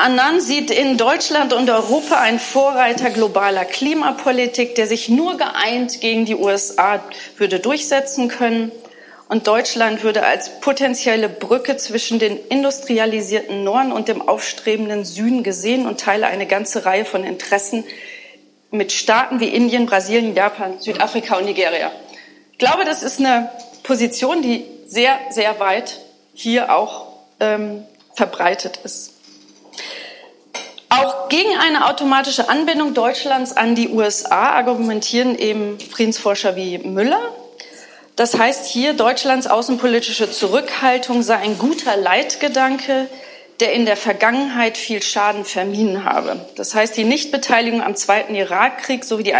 Annan 0.00 0.40
sieht 0.40 0.70
in 0.70 0.96
Deutschland 0.96 1.52
und 1.52 1.68
Europa 1.68 2.18
einen 2.18 2.38
Vorreiter 2.38 3.10
globaler 3.10 3.66
Klimapolitik, 3.66 4.74
der 4.74 4.86
sich 4.86 5.10
nur 5.10 5.36
geeint 5.36 6.00
gegen 6.00 6.24
die 6.24 6.36
USA 6.36 7.04
würde 7.36 7.60
durchsetzen 7.60 8.28
können. 8.28 8.72
Und 9.28 9.46
Deutschland 9.46 10.02
würde 10.02 10.24
als 10.24 10.58
potenzielle 10.60 11.28
Brücke 11.28 11.76
zwischen 11.76 12.18
den 12.18 12.38
industrialisierten 12.48 13.62
Norden 13.62 13.92
und 13.92 14.08
dem 14.08 14.26
aufstrebenden 14.26 15.04
Süden 15.04 15.42
gesehen 15.42 15.86
und 15.86 16.00
teile 16.00 16.28
eine 16.28 16.46
ganze 16.46 16.86
Reihe 16.86 17.04
von 17.04 17.22
Interessen 17.22 17.84
mit 18.70 18.92
Staaten 18.92 19.38
wie 19.38 19.48
Indien, 19.48 19.84
Brasilien, 19.84 20.34
Japan, 20.34 20.80
Südafrika 20.80 21.36
und 21.36 21.44
Nigeria. 21.44 21.92
Ich 22.52 22.58
glaube, 22.58 22.86
das 22.86 23.02
ist 23.02 23.20
eine 23.20 23.50
Position, 23.82 24.40
die 24.40 24.64
sehr, 24.86 25.18
sehr 25.28 25.60
weit 25.60 26.00
hier 26.32 26.74
auch 26.74 27.06
ähm, 27.38 27.84
verbreitet 28.14 28.80
ist. 28.82 29.19
Auch 30.88 31.28
gegen 31.28 31.56
eine 31.56 31.86
automatische 31.86 32.48
Anbindung 32.48 32.94
Deutschlands 32.94 33.56
an 33.56 33.74
die 33.74 33.88
USA 33.88 34.50
argumentieren 34.50 35.38
eben 35.38 35.78
Friedensforscher 35.78 36.56
wie 36.56 36.78
Müller, 36.78 37.20
das 38.20 38.36
heißt 38.36 38.66
hier, 38.66 38.92
Deutschlands 38.92 39.46
außenpolitische 39.46 40.30
Zurückhaltung 40.30 41.22
sei 41.22 41.36
ein 41.36 41.56
guter 41.56 41.96
Leitgedanke, 41.96 43.08
der 43.60 43.72
in 43.72 43.86
der 43.86 43.96
Vergangenheit 43.96 44.76
viel 44.76 45.02
Schaden 45.02 45.46
vermieden 45.46 46.04
habe. 46.04 46.44
Das 46.56 46.74
heißt, 46.74 46.94
die 46.98 47.04
Nichtbeteiligung 47.04 47.82
am 47.82 47.96
Zweiten 47.96 48.34
Irakkrieg 48.34 49.04
sowie 49.04 49.22
die 49.22 49.34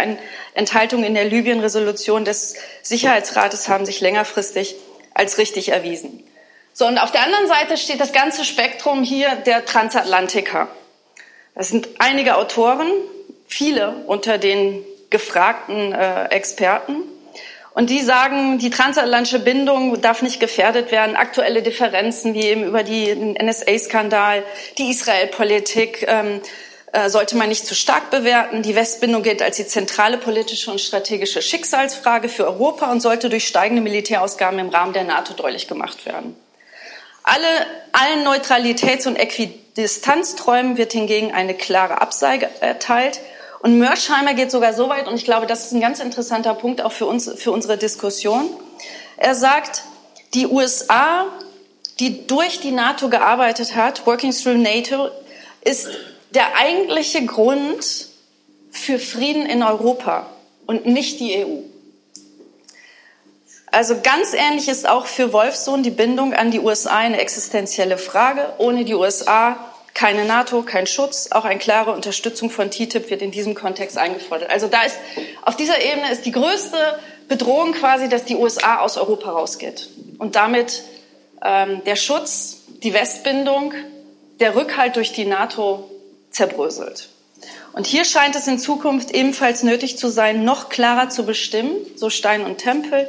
Enthaltung 0.55 1.03
in 1.03 1.13
der 1.13 1.25
Libyen-Resolution 1.25 2.25
des 2.25 2.55
Sicherheitsrates 2.81 3.69
haben 3.69 3.85
sich 3.85 4.01
längerfristig 4.01 4.75
als 5.13 5.37
richtig 5.37 5.69
erwiesen. 5.69 6.23
So, 6.73 6.87
und 6.87 6.97
auf 6.97 7.11
der 7.11 7.23
anderen 7.23 7.47
Seite 7.47 7.77
steht 7.77 7.99
das 7.99 8.13
ganze 8.13 8.45
Spektrum 8.45 9.03
hier 9.03 9.35
der 9.35 9.65
Transatlantiker. 9.65 10.69
Das 11.55 11.69
sind 11.69 11.89
einige 11.99 12.37
Autoren, 12.37 12.87
viele 13.45 14.03
unter 14.07 14.37
den 14.37 14.83
gefragten 15.09 15.93
äh, 15.93 16.25
Experten. 16.29 17.03
Und 17.73 17.89
die 17.89 18.01
sagen, 18.01 18.57
die 18.57 18.69
transatlantische 18.69 19.39
Bindung 19.39 20.01
darf 20.01 20.21
nicht 20.21 20.39
gefährdet 20.39 20.91
werden. 20.91 21.15
Aktuelle 21.15 21.61
Differenzen 21.61 22.33
wie 22.33 22.43
eben 22.43 22.63
über 22.63 22.83
den 22.83 23.33
NSA-Skandal, 23.33 24.43
die 24.77 24.89
Israel-Politik 24.89 26.05
ähm, 26.07 26.41
äh, 26.91 27.09
sollte 27.09 27.37
man 27.37 27.47
nicht 27.47 27.65
zu 27.65 27.75
stark 27.75 28.11
bewerten. 28.11 28.61
Die 28.61 28.75
Westbindung 28.75 29.23
gilt 29.23 29.41
als 29.41 29.55
die 29.55 29.67
zentrale 29.67 30.17
politische 30.17 30.69
und 30.71 30.81
strategische 30.81 31.41
Schicksalsfrage 31.41 32.27
für 32.27 32.45
Europa 32.45 32.91
und 32.91 32.99
sollte 33.01 33.29
durch 33.29 33.47
steigende 33.47 33.81
Militärausgaben 33.81 34.59
im 34.59 34.69
Rahmen 34.69 34.91
der 34.91 35.05
NATO 35.05 35.33
deutlich 35.33 35.69
gemacht 35.69 36.05
werden. 36.05 36.35
Alle, 37.23 37.47
allen 37.91 38.25
Neutralitäts- 38.25 39.07
und 39.07 39.15
Äquidistanzträumen 39.15 40.77
wird 40.77 40.93
hingegen 40.93 41.31
eine 41.31 41.53
klare 41.53 42.01
Absage 42.01 42.49
erteilt. 42.61 43.19
Und 43.61 43.77
Mörschheimer 43.77 44.33
geht 44.33 44.49
sogar 44.49 44.73
so 44.73 44.89
weit, 44.89 45.07
und 45.07 45.15
ich 45.15 45.25
glaube, 45.25 45.45
das 45.45 45.65
ist 45.65 45.71
ein 45.73 45.81
ganz 45.81 45.99
interessanter 45.99 46.55
Punkt 46.55 46.81
auch 46.81 46.91
für 46.91 47.05
uns, 47.05 47.31
für 47.37 47.51
unsere 47.51 47.77
Diskussion. 47.77 48.49
Er 49.17 49.35
sagt, 49.35 49.83
die 50.33 50.47
USA, 50.47 51.27
die 51.99 52.25
durch 52.25 52.59
die 52.59 52.71
NATO 52.71 53.09
gearbeitet 53.09 53.75
hat, 53.75 54.07
working 54.07 54.31
through 54.31 54.57
NATO, 54.57 55.09
ist 55.63 55.89
der 56.31 56.55
eigentliche 56.55 57.23
Grund 57.25 58.07
für 58.71 58.97
Frieden 58.97 59.45
in 59.45 59.61
Europa 59.61 60.25
und 60.65 60.87
nicht 60.87 61.19
die 61.19 61.45
EU. 61.45 61.70
Also 63.71 63.95
ganz 64.01 64.33
ähnlich 64.33 64.67
ist 64.67 64.87
auch 64.87 65.05
für 65.05 65.31
Wolfsohn 65.31 65.81
die 65.81 65.91
Bindung 65.91 66.33
an 66.33 66.51
die 66.51 66.59
USA 66.59 66.97
eine 66.97 67.19
existenzielle 67.19 67.97
Frage. 67.97 68.53
Ohne 68.57 68.83
die 68.83 68.93
USA 68.93 69.57
keine 69.93 70.25
NATO, 70.25 70.61
kein 70.61 70.87
Schutz, 70.87 71.29
auch 71.31 71.45
eine 71.45 71.59
klare 71.59 71.91
Unterstützung 71.91 72.49
von 72.49 72.71
TTIP 72.71 73.09
wird 73.09 73.21
in 73.21 73.31
diesem 73.31 73.55
Kontext 73.55 73.97
eingefordert. 73.97 74.49
Also 74.49 74.67
da 74.67 74.83
ist, 74.83 74.97
auf 75.41 75.55
dieser 75.55 75.81
Ebene 75.81 76.11
ist 76.11 76.25
die 76.25 76.31
größte 76.31 76.77
Bedrohung 77.27 77.73
quasi, 77.73 78.09
dass 78.09 78.25
die 78.25 78.35
USA 78.35 78.79
aus 78.79 78.97
Europa 78.97 79.31
rausgeht. 79.31 79.89
Und 80.17 80.35
damit 80.35 80.83
ähm, 81.43 81.83
der 81.85 81.95
Schutz, 81.95 82.61
die 82.83 82.93
Westbindung, 82.93 83.73
der 84.39 84.55
Rückhalt 84.55 84.95
durch 84.95 85.11
die 85.13 85.25
NATO 85.25 85.89
zerbröselt. 86.29 87.09
Und 87.73 87.87
hier 87.87 88.05
scheint 88.05 88.35
es 88.35 88.47
in 88.47 88.59
Zukunft 88.59 89.11
ebenfalls 89.11 89.63
nötig 89.63 89.97
zu 89.97 90.09
sein, 90.09 90.43
noch 90.43 90.69
klarer 90.69 91.09
zu 91.09 91.25
bestimmen, 91.25 91.75
so 91.95 92.09
Stein 92.09 92.43
und 92.43 92.57
Tempel, 92.57 93.07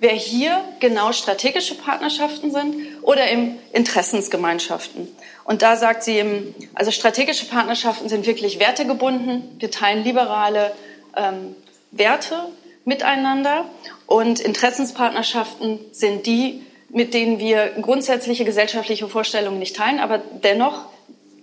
wer 0.00 0.12
hier 0.12 0.64
genau 0.80 1.12
strategische 1.12 1.74
Partnerschaften 1.74 2.50
sind 2.50 2.74
oder 3.02 3.30
eben 3.30 3.58
Interessensgemeinschaften. 3.72 5.08
Und 5.44 5.62
da 5.62 5.76
sagt 5.76 6.02
sie 6.02 6.16
eben, 6.16 6.54
also 6.74 6.90
strategische 6.90 7.46
Partnerschaften 7.46 8.08
sind 8.08 8.26
wirklich 8.26 8.58
wertegebunden. 8.58 9.56
Wir 9.58 9.70
teilen 9.70 10.02
liberale 10.02 10.72
ähm, 11.16 11.54
Werte 11.90 12.46
miteinander. 12.84 13.66
Und 14.06 14.40
Interessenspartnerschaften 14.40 15.78
sind 15.92 16.26
die, 16.26 16.62
mit 16.88 17.14
denen 17.14 17.38
wir 17.38 17.68
grundsätzliche 17.80 18.44
gesellschaftliche 18.44 19.08
Vorstellungen 19.08 19.58
nicht 19.58 19.76
teilen, 19.76 20.00
aber 20.00 20.18
dennoch 20.18 20.86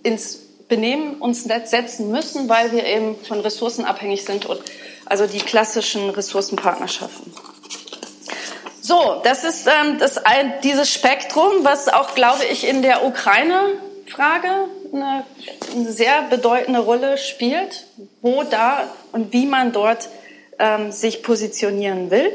ins 0.02 0.40
Benehmen 0.68 1.14
uns 1.14 1.44
setzen 1.44 2.10
müssen, 2.10 2.48
weil 2.48 2.72
wir 2.72 2.84
eben 2.84 3.16
von 3.16 3.40
Ressourcen 3.40 3.84
abhängig 3.84 4.24
sind 4.24 4.44
und 4.44 4.60
also 5.06 5.26
die 5.26 5.38
klassischen 5.38 6.10
Ressourcenpartnerschaften. 6.10 7.32
So, 8.88 9.20
das 9.22 9.44
ist 9.44 9.66
ähm, 9.66 9.98
das, 9.98 10.18
dieses 10.64 10.90
Spektrum, 10.90 11.62
was 11.62 11.88
auch, 11.88 12.14
glaube 12.14 12.42
ich, 12.50 12.66
in 12.66 12.80
der 12.80 13.04
Ukraine-Frage 13.04 14.48
eine, 14.94 15.24
eine, 15.74 15.92
sehr 15.92 16.22
bedeutende 16.30 16.80
Rolle 16.80 17.18
spielt, 17.18 17.84
wo 18.22 18.44
da 18.44 18.84
und 19.12 19.34
wie 19.34 19.44
man 19.44 19.72
dort 19.72 20.08
ähm, 20.58 20.90
sich 20.90 21.22
positionieren 21.22 22.10
will. 22.10 22.32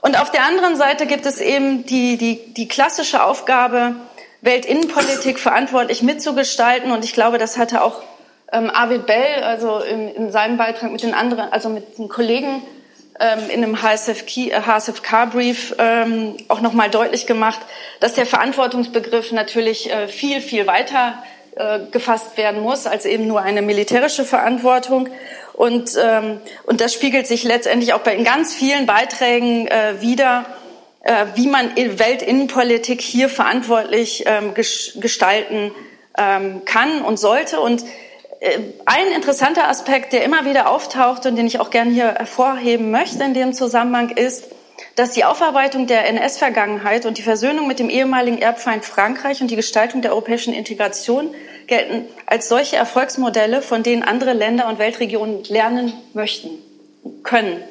Und 0.00 0.20
auf 0.20 0.32
der 0.32 0.46
anderen 0.46 0.74
Seite 0.74 1.06
gibt 1.06 1.26
es 1.26 1.40
eben 1.40 1.86
die, 1.86 2.16
die, 2.16 2.52
die 2.54 2.66
klassische 2.66 3.22
Aufgabe, 3.22 3.94
Weltinnenpolitik 4.40 5.38
verantwortlich 5.38 6.02
mitzugestalten. 6.02 6.90
Und 6.90 7.04
ich 7.04 7.12
glaube, 7.12 7.38
das 7.38 7.56
hatte 7.56 7.84
auch 7.84 8.02
ähm, 8.50 8.68
Arvid 8.74 9.06
Bell, 9.06 9.44
also 9.44 9.78
in, 9.78 10.08
in 10.08 10.32
seinem 10.32 10.56
Beitrag 10.56 10.90
mit 10.90 11.04
den 11.04 11.14
anderen, 11.14 11.52
also 11.52 11.68
mit 11.68 11.98
den 11.98 12.08
Kollegen 12.08 12.64
in 13.50 13.64
einem 13.64 13.82
HSFK-Brief 13.82 15.74
äh, 15.78 16.02
ähm, 16.02 16.36
auch 16.46 16.60
nochmal 16.60 16.88
deutlich 16.88 17.26
gemacht, 17.26 17.58
dass 17.98 18.14
der 18.14 18.26
Verantwortungsbegriff 18.26 19.32
natürlich 19.32 19.90
äh, 19.90 20.06
viel, 20.06 20.40
viel 20.40 20.68
weiter 20.68 21.20
äh, 21.56 21.80
gefasst 21.90 22.36
werden 22.36 22.62
muss 22.62 22.86
als 22.86 23.06
eben 23.06 23.26
nur 23.26 23.42
eine 23.42 23.62
militärische 23.62 24.24
Verantwortung. 24.24 25.08
Und, 25.54 25.98
ähm, 26.00 26.40
und 26.64 26.80
das 26.80 26.94
spiegelt 26.94 27.26
sich 27.26 27.42
letztendlich 27.42 27.92
auch 27.92 28.00
bei 28.00 28.14
in 28.14 28.22
ganz 28.22 28.54
vielen 28.54 28.86
Beiträgen 28.86 29.68
wieder, 29.98 30.46
wie 31.34 31.46
man 31.46 31.74
Weltinnenpolitik 31.76 33.00
hier 33.00 33.28
verantwortlich 33.28 34.24
ähm, 34.26 34.52
gestalten 34.54 35.72
ähm, 36.18 36.64
kann 36.64 37.02
und 37.02 37.18
sollte. 37.18 37.60
Und 37.60 37.84
ein 38.40 39.06
interessanter 39.14 39.68
Aspekt, 39.68 40.12
der 40.12 40.24
immer 40.24 40.44
wieder 40.44 40.70
auftaucht 40.70 41.26
und 41.26 41.36
den 41.36 41.46
ich 41.46 41.58
auch 41.60 41.70
gerne 41.70 41.90
hier 41.90 42.14
hervorheben 42.14 42.90
möchte 42.90 43.24
in 43.24 43.34
dem 43.34 43.52
Zusammenhang 43.52 44.10
ist, 44.10 44.44
dass 44.94 45.12
die 45.12 45.24
Aufarbeitung 45.24 45.86
der 45.86 46.06
NS-Vergangenheit 46.06 47.04
und 47.04 47.18
die 47.18 47.22
Versöhnung 47.22 47.66
mit 47.66 47.80
dem 47.80 47.90
ehemaligen 47.90 48.38
Erbfeind 48.38 48.84
Frankreich 48.84 49.40
und 49.40 49.50
die 49.50 49.56
Gestaltung 49.56 50.02
der 50.02 50.12
europäischen 50.12 50.54
Integration 50.54 51.34
gelten 51.66 52.06
als 52.26 52.48
solche 52.48 52.76
Erfolgsmodelle, 52.76 53.60
von 53.60 53.82
denen 53.82 54.02
andere 54.02 54.34
Länder 54.34 54.68
und 54.68 54.78
Weltregionen 54.78 55.42
lernen 55.44 55.92
möchten, 56.14 56.50
können. 57.24 57.62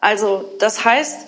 Also 0.00 0.44
das 0.58 0.84
heißt, 0.84 1.27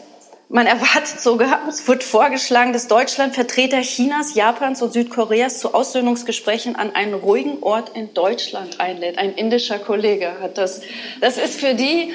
Man 0.53 0.67
erwartet 0.67 1.21
sogar, 1.21 1.61
es 1.69 1.87
wird 1.87 2.03
vorgeschlagen, 2.03 2.73
dass 2.73 2.89
Deutschland 2.89 3.37
Vertreter 3.37 3.83
Chinas, 3.83 4.35
Japans 4.35 4.83
und 4.83 4.93
Südkoreas 4.93 5.61
zu 5.61 5.75
Aussöhnungsgesprächen 5.75 6.75
an 6.75 6.93
einen 6.93 7.15
ruhigen 7.15 7.63
Ort 7.63 7.91
in 7.91 8.13
Deutschland 8.15 8.81
einlädt. 8.81 9.17
Ein 9.17 9.35
indischer 9.35 9.79
Kollege 9.79 10.41
hat 10.41 10.59
das. 10.59 10.81
Das 11.21 11.39
ist 11.39 11.61
für 11.61 11.75
die, 11.75 12.13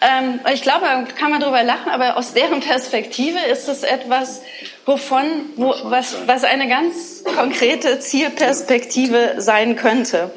ähm, 0.00 0.38
ich 0.54 0.62
glaube, 0.62 0.86
kann 1.18 1.32
man 1.32 1.40
darüber 1.40 1.64
lachen, 1.64 1.90
aber 1.90 2.16
aus 2.18 2.34
deren 2.34 2.60
Perspektive 2.60 3.40
ist 3.50 3.66
es 3.66 3.82
etwas, 3.82 4.42
wovon, 4.86 5.24
wo, 5.56 5.74
was, 5.82 6.14
was 6.26 6.44
eine 6.44 6.68
ganz 6.68 7.24
konkrete 7.24 7.98
Zielperspektive 7.98 9.34
sein 9.38 9.74
könnte. 9.74 10.30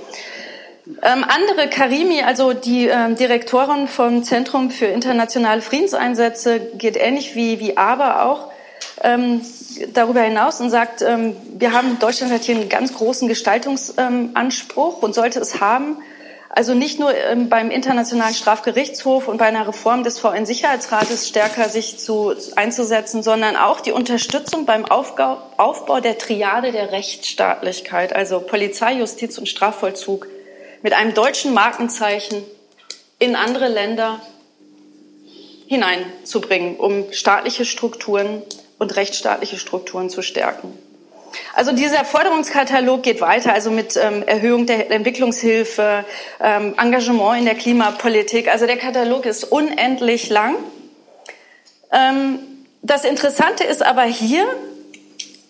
Ähm, 1.02 1.26
andere 1.28 1.68
Karimi, 1.68 2.22
also 2.22 2.54
die 2.54 2.88
ähm, 2.88 3.16
Direktorin 3.16 3.88
vom 3.88 4.24
Zentrum 4.24 4.70
für 4.70 4.86
internationale 4.86 5.62
Friedenseinsätze, 5.62 6.60
geht 6.60 6.96
ähnlich 6.96 7.36
wie, 7.36 7.60
wie 7.60 7.76
Aber 7.76 8.24
auch 8.24 8.52
ähm, 9.02 9.42
darüber 9.94 10.22
hinaus 10.22 10.62
und 10.62 10.70
sagt, 10.70 11.02
ähm, 11.02 11.36
wir 11.58 11.74
haben, 11.74 11.98
Deutschland 11.98 12.32
hat 12.32 12.44
hier 12.44 12.56
einen 12.56 12.70
ganz 12.70 12.94
großen 12.94 13.28
Gestaltungsanspruch 13.28 15.02
und 15.02 15.16
sollte 15.16 15.40
es 15.40 15.60
haben. 15.60 15.98
Also 16.50 16.76
nicht 16.76 17.00
nur 17.00 17.14
ähm, 17.14 17.50
beim 17.50 17.72
Internationalen 17.72 18.36
Strafgerichtshof 18.36 19.28
und 19.28 19.38
bei 19.38 19.46
einer 19.46 19.68
Reform 19.68 20.04
des 20.04 20.20
VN-Sicherheitsrates 20.20 21.28
stärker 21.28 21.68
sich 21.68 21.98
zu, 21.98 22.34
einzusetzen, 22.56 23.24
sondern 23.24 23.56
auch 23.58 23.82
die 23.82 23.92
Unterstützung 23.92 24.66
beim 24.66 24.86
Aufbau, 24.86 25.42
Aufbau 25.58 26.00
der 26.00 26.20
Triade 26.20 26.72
der 26.72 26.92
Rechtsstaatlichkeit, 26.92 28.16
also 28.16 28.40
Polizei, 28.40 28.94
Justiz 28.94 29.38
und 29.40 29.50
Strafvollzug 29.50 30.28
mit 30.86 30.94
einem 30.94 31.16
deutschen 31.16 31.56
Markenzeichen 31.56 32.44
in 33.18 33.36
andere 33.36 33.70
Länder 33.70 34.22
hineinzubringen, 35.66 36.76
um 36.76 37.12
staatliche 37.12 37.66
Strukturen 37.66 38.44
und 38.78 38.96
rechtsstaatliche 38.96 39.58
Strukturen 39.58 40.12
zu 40.12 40.22
stärken. 40.22 40.78
Also 41.56 41.72
dieser 41.72 42.06
Forderungskatalog 42.06 43.02
geht 43.02 43.20
weiter, 43.20 43.52
also 43.52 43.72
mit 43.72 43.98
ähm, 43.98 44.22
Erhöhung 44.28 44.68
der 44.68 44.92
Entwicklungshilfe, 44.92 46.06
ähm, 46.40 46.76
Engagement 46.78 47.40
in 47.40 47.46
der 47.46 47.56
Klimapolitik. 47.56 48.48
Also 48.48 48.68
der 48.68 48.78
Katalog 48.78 49.26
ist 49.26 49.44
unendlich 49.44 50.30
lang. 50.30 50.56
Ähm, 51.92 52.38
das 52.84 53.06
Interessante 53.06 53.64
ist 53.64 53.82
aber 53.82 54.04
hier, 54.04 54.46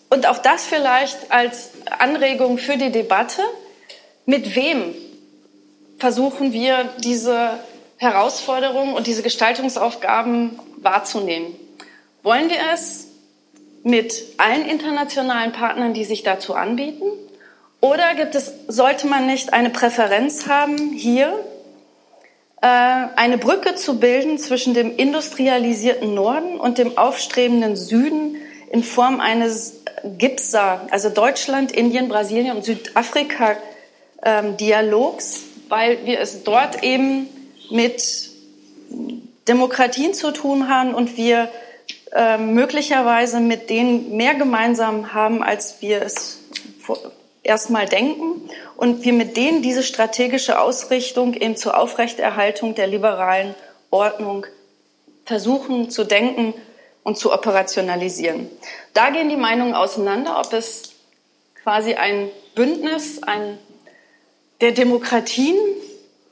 und 0.10 0.28
auch 0.30 0.38
das 0.38 0.63
vielleicht 0.63 1.30
als 1.30 1.71
Anregung 2.00 2.58
für 2.58 2.78
die 2.78 2.93
Debatte, 2.93 3.41
mit 4.26 4.56
wem 4.56 4.95
versuchen 5.97 6.53
wir, 6.53 6.89
diese 6.99 7.60
Herausforderungen 7.97 8.93
und 8.93 9.08
diese 9.08 9.23
Gestaltungsaufgaben 9.23 10.60
wahrzunehmen. 10.77 11.55
Wollen 12.23 12.49
wir 12.49 12.58
es 12.73 13.08
mit 13.84 14.23
allen 14.38 14.65
internationalen 14.65 15.51
Partnern, 15.51 15.93
die 15.93 16.05
sich 16.05 16.23
dazu 16.23 16.55
anbieten? 16.55 17.05
Oder 17.81 18.15
gibt 18.15 18.36
es, 18.36 18.51
sollte 18.67 19.08
man 19.08 19.27
nicht 19.27 19.53
eine 19.53 19.69
Präferenz 19.69 20.47
haben, 20.47 20.93
hier 20.93 21.39
äh, 22.62 22.67
eine 22.67 23.38
Brücke 23.38 23.75
zu 23.75 23.99
bilden 23.99 24.39
zwischen 24.39 24.73
dem 24.73 24.95
industrialisierten 24.95 26.13
Norden 26.13 26.60
und 26.60 26.79
dem 26.79 26.97
aufstrebenden 26.97 27.75
Süden 27.75 28.38
in 28.71 28.84
Form 28.84 29.19
eines 29.19 29.81
GIPSA, 30.03 30.88
also 30.89 31.10
Deutschland, 31.10 31.71
Indien, 31.71 32.10
Brasilien 32.10 32.58
und 32.58 32.65
Südafrika 32.65 33.55
ähm, 34.23 34.58
weil 35.69 36.06
wir 36.06 36.19
es 36.19 36.43
dort 36.43 36.84
eben 36.84 37.28
mit 37.69 38.30
Demokratien 39.47 40.13
zu 40.13 40.32
tun 40.32 40.69
haben 40.69 40.93
und 40.93 41.17
wir 41.17 41.49
äh, 42.13 42.38
möglicherweise 42.38 43.39
mit 43.39 43.69
denen 43.69 44.15
mehr 44.15 44.36
gemeinsam 44.36 45.13
haben, 45.13 45.43
als 45.43 45.82
wir 45.82 46.01
es 46.01 46.39
erstmal 47.43 47.86
denken 47.88 48.49
und 48.75 49.06
wir 49.06 49.13
mit 49.13 49.38
denen 49.38 49.62
diese 49.62 49.84
strategische 49.84 50.60
Ausrichtung 50.60 51.34
eben 51.34 51.56
zur 51.56 51.78
Aufrechterhaltung 51.78 52.75
der 52.75 52.88
liberalen 52.88 53.54
Ordnung 53.91 54.45
versuchen 55.25 55.89
zu 55.89 56.04
denken 56.04 56.54
und 57.04 57.17
zu 57.17 57.32
operationalisieren. 57.32 58.49
Da 58.93 59.12
gehen 59.12 59.30
die 59.30 59.38
Meinungen 59.38 59.75
auseinander, 59.75 60.39
ob 60.43 60.54
es 60.54 60.93
quasi 61.62 61.93
ein 61.93 62.30
Bündnis, 62.56 63.21
ein 63.21 63.58
der 64.65 64.71
Demokratien 64.71 65.56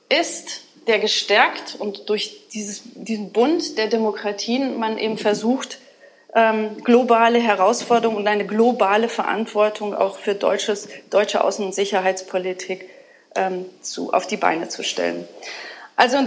ist, 0.09 0.61
der 0.87 0.97
gestärkt 0.97 1.75
und 1.77 2.09
durch 2.09 2.47
dieses, 2.51 2.81
diesen 2.95 3.31
Bund 3.31 3.77
der 3.77 3.85
Demokratien 3.85 4.79
man 4.79 4.97
eben 4.97 5.19
versucht, 5.19 5.77
ähm, 6.33 6.83
globale 6.83 7.37
Herausforderungen 7.37 8.17
und 8.17 8.27
eine 8.27 8.47
globale 8.47 9.07
Verantwortung 9.07 9.93
auch 9.93 10.17
für 10.17 10.33
deutsches, 10.33 10.87
deutsche 11.11 11.45
Außen- 11.45 11.63
und 11.63 11.75
Sicherheitspolitik 11.75 12.89
ähm, 13.35 13.67
zu, 13.81 14.11
auf 14.13 14.25
die 14.25 14.37
Beine 14.37 14.67
zu 14.67 14.83
stellen. 14.83 15.27
Also 15.95 16.17
äh, 16.17 16.23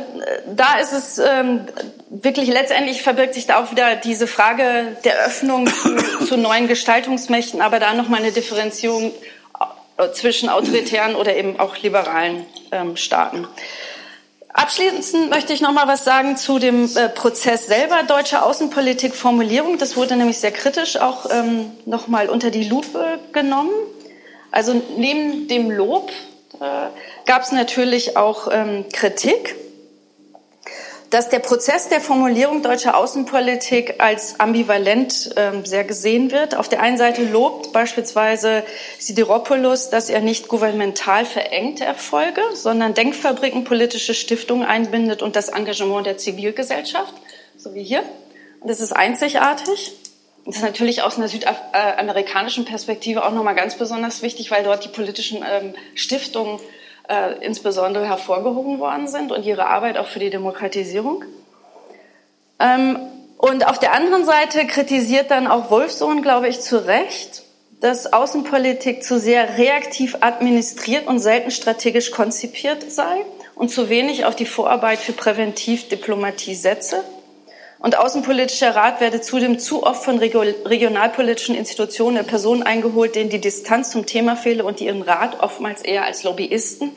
da 0.55 0.79
ist 0.79 0.93
es 0.93 1.19
ähm, 1.19 1.67
wirklich 2.09 2.49
letztendlich 2.49 3.03
verbirgt 3.03 3.35
sich 3.35 3.49
da 3.49 3.61
auch 3.61 3.73
wieder 3.73 3.97
diese 3.97 4.29
Frage 4.29 4.97
der 5.05 5.27
Öffnung 5.27 5.67
zu, 5.67 5.97
zu 6.25 6.37
neuen 6.37 6.69
Gestaltungsmächten, 6.69 7.61
aber 7.61 7.81
da 7.81 7.95
nochmal 7.95 8.23
eine 8.23 8.31
Differenzierung 8.31 9.13
zwischen 10.13 10.49
autoritären 10.49 11.15
oder 11.17 11.37
eben 11.37 11.59
auch 11.59 11.77
liberalen 11.79 12.47
ähm, 12.71 12.97
Staaten. 12.97 13.47
Abschließend 14.53 15.29
möchte 15.29 15.53
ich 15.53 15.61
noch 15.61 15.73
mal 15.73 15.87
was 15.87 16.05
sagen 16.05 16.39
zu 16.39 16.59
dem 16.59 16.89
äh, 16.97 17.11
Prozess 17.11 17.67
selber 17.67 18.05
deutsche 18.05 18.43
Außenpolitik-Formulierung. 18.43 19.77
Das 19.77 19.97
wurde 19.99 20.17
nämlich 20.17 20.39
sehr 20.39 20.53
kritisch 20.53 20.97
auch 20.97 21.31
ähm, 21.31 21.73
noch 21.85 22.09
mal 22.09 22.31
unter 22.31 22.51
die 22.51 22.65
Lupe 22.65 23.19
genommen. 23.33 23.73
Also 24.51 24.81
neben 24.97 25.49
dem 25.49 25.71
Lob 25.71 26.11
äh, 26.55 26.65
gab 27.27 27.43
es 27.43 27.53
natürlich 27.53 28.17
auch 28.17 28.49
ähm, 28.51 28.87
Kritik 28.93 29.55
dass 31.11 31.29
der 31.29 31.39
Prozess 31.39 31.89
der 31.89 32.01
Formulierung 32.01 32.63
deutscher 32.63 32.97
Außenpolitik 32.97 33.97
als 33.99 34.41
ambivalent 34.41 35.31
ähm, 35.37 35.65
sehr 35.65 35.85
gesehen 35.85 36.33
wird. 36.33 36.57
Auf 36.57 36.69
der 36.69 36.81
einen 36.81 36.99
Seite 36.99 37.25
lobt 37.25 37.73
beispielsweise 37.73 38.65
Sidiropoulos, 38.99 39.91
dass 39.91 40.11
er 40.11 40.21
nicht 40.21 40.49
gouvernemental 40.49 41.25
verengte 41.25 41.85
Erfolge, 41.85 42.41
sondern 42.55 42.95
Denkfabriken, 42.95 43.65
politische 43.65 44.15
Stiftungen 44.15 44.67
einbindet 44.67 45.23
und 45.23 45.37
das 45.37 45.49
Engagement 45.49 46.07
der 46.07 46.19
Zivilgesellschaft, 46.19 47.15
so 47.57 47.75
wie 47.75 47.85
hier. 47.85 48.03
Und 48.61 48.69
das 48.69 48.81
ist 48.81 48.93
einzigartig. 48.93 49.93
Das 50.45 50.57
ist 50.57 50.63
natürlich 50.63 51.03
aus 51.03 51.17
einer 51.17 51.29
südamerikanischen 51.29 52.65
Perspektive 52.65 53.25
auch 53.25 53.33
nochmal 53.33 53.57
ganz 53.57 53.77
besonders 53.77 54.23
wichtig, 54.23 54.51
weil 54.51 54.63
dort 54.63 54.85
die 54.85 54.89
politischen 54.89 55.45
ähm, 55.49 55.75
Stiftungen 55.95 56.61
äh, 57.09 57.45
insbesondere 57.45 58.07
hervorgehoben 58.07 58.79
worden 58.79 59.09
sind 59.09 59.33
und 59.33 59.45
ihre 59.45 59.67
Arbeit 59.67 59.99
auch 59.99 60.07
für 60.07 60.19
die 60.19 60.31
Demokratisierung. 60.31 61.25
Ähm, 62.59 62.99
und 63.39 63.67
auf 63.67 63.79
der 63.79 63.93
anderen 63.93 64.25
Seite 64.25 64.67
kritisiert 64.67 65.31
dann 65.31 65.47
auch 65.47 65.71
Wolfsohn, 65.71 66.23
glaube 66.23 66.49
ich, 66.49 66.61
zu 66.61 66.87
Recht, 66.87 67.43
dass 67.81 68.13
Außenpolitik 68.13 69.05
zu 69.05 69.19
sehr 69.19 69.59
reaktiv 69.59 70.19
administriert 70.21 71.07
und 71.07 71.19
selten 71.19 71.51
strategisch 71.51 72.11
konzipiert 72.11 72.91
sei 72.91 73.25
und 73.55 73.71
zu 73.71 73.89
wenig 73.89 74.25
auf 74.25 74.35
die 74.35 74.47
Vorarbeit 74.47 74.99
für 74.99 75.13
Präventivdiplomatie 75.13 76.55
setze. 76.55 77.05
Und 77.79 77.99
Außenpolitischer 77.99 78.75
Rat 78.75 79.01
werde 79.01 79.21
zudem 79.21 79.59
zu 79.59 79.83
oft 79.83 80.05
von 80.05 80.19
regionalpolitischen 80.19 81.55
Institutionen 81.55 82.17
der 82.17 82.23
Personen 82.23 82.63
eingeholt, 82.63 83.15
denen 83.15 83.31
die 83.31 83.41
Distanz 83.41 83.91
zum 83.91 84.07
Thema 84.07 84.37
fehle 84.37 84.65
und 84.65 84.81
die 84.81 84.87
ihren 84.87 85.03
Rat 85.03 85.41
oftmals 85.41 85.83
eher 85.83 86.05
als 86.05 86.23
Lobbyisten 86.25 86.93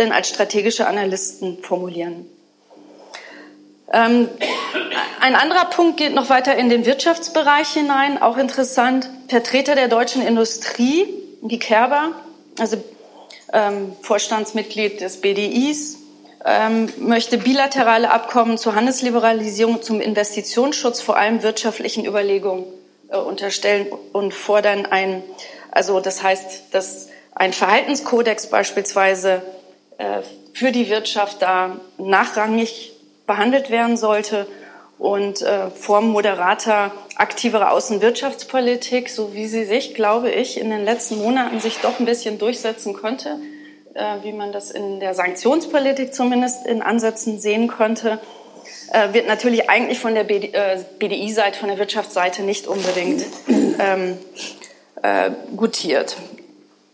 denn 0.00 0.12
als 0.12 0.28
strategische 0.28 0.86
Analysten 0.86 1.62
formulieren. 1.62 2.26
Ähm, 3.92 4.28
ein 5.20 5.34
anderer 5.34 5.66
Punkt 5.66 5.98
geht 5.98 6.14
noch 6.14 6.30
weiter 6.30 6.56
in 6.56 6.70
den 6.70 6.86
Wirtschaftsbereich 6.86 7.68
hinein, 7.68 8.20
auch 8.20 8.38
interessant. 8.38 9.10
Vertreter 9.28 9.74
der 9.74 9.88
deutschen 9.88 10.22
Industrie, 10.22 11.06
die 11.42 11.58
Kerber, 11.58 12.12
also 12.58 12.82
ähm, 13.52 13.92
Vorstandsmitglied 14.00 15.00
des 15.00 15.20
BDIs, 15.20 15.98
ähm, 16.44 16.88
möchte 16.98 17.38
bilaterale 17.38 18.10
Abkommen 18.10 18.58
zur 18.58 18.74
Handelsliberalisierung, 18.74 19.82
zum 19.82 20.00
Investitionsschutz, 20.00 21.00
vor 21.00 21.16
allem 21.16 21.42
wirtschaftlichen 21.42 22.06
Überlegungen 22.06 22.64
äh, 23.08 23.16
unterstellen 23.16 23.86
und 24.12 24.32
fordern 24.32 24.86
ein, 24.86 25.22
also 25.70 26.00
das 26.00 26.22
heißt, 26.22 26.72
dass 26.72 27.08
ein 27.34 27.52
Verhaltenskodex 27.52 28.48
beispielsweise 28.48 29.42
äh, 29.98 30.22
für 30.54 30.72
die 30.72 30.88
Wirtschaft 30.88 31.42
da 31.42 31.76
nachrangig 31.98 32.92
behandelt 33.26 33.70
werden 33.70 33.96
sollte 33.96 34.46
und 34.98 35.40
äh, 35.40 35.70
Form 35.70 36.08
moderater, 36.10 36.92
aktiverer 37.16 37.70
Außenwirtschaftspolitik, 37.70 39.08
so 39.08 39.34
wie 39.34 39.46
sie 39.46 39.64
sich, 39.64 39.94
glaube 39.94 40.30
ich, 40.30 40.60
in 40.60 40.70
den 40.70 40.84
letzten 40.84 41.18
Monaten 41.18 41.60
sich 41.60 41.78
doch 41.78 41.98
ein 42.00 42.06
bisschen 42.06 42.38
durchsetzen 42.38 42.92
konnte, 42.92 43.38
wie 44.22 44.32
man 44.32 44.52
das 44.52 44.70
in 44.70 45.00
der 45.00 45.14
Sanktionspolitik 45.14 46.14
zumindest 46.14 46.66
in 46.66 46.82
Ansätzen 46.82 47.40
sehen 47.40 47.68
konnte. 47.68 48.20
äh, 48.92 49.12
wird 49.12 49.26
natürlich 49.26 49.70
eigentlich 49.70 49.98
von 49.98 50.14
der 50.14 50.24
BDI-Seite, 50.24 51.58
von 51.58 51.68
der 51.68 51.78
Wirtschaftsseite 51.78 52.42
nicht 52.42 52.66
unbedingt 52.66 53.24
ähm, 53.48 54.18
äh, 55.02 55.30
gutiert. 55.56 56.16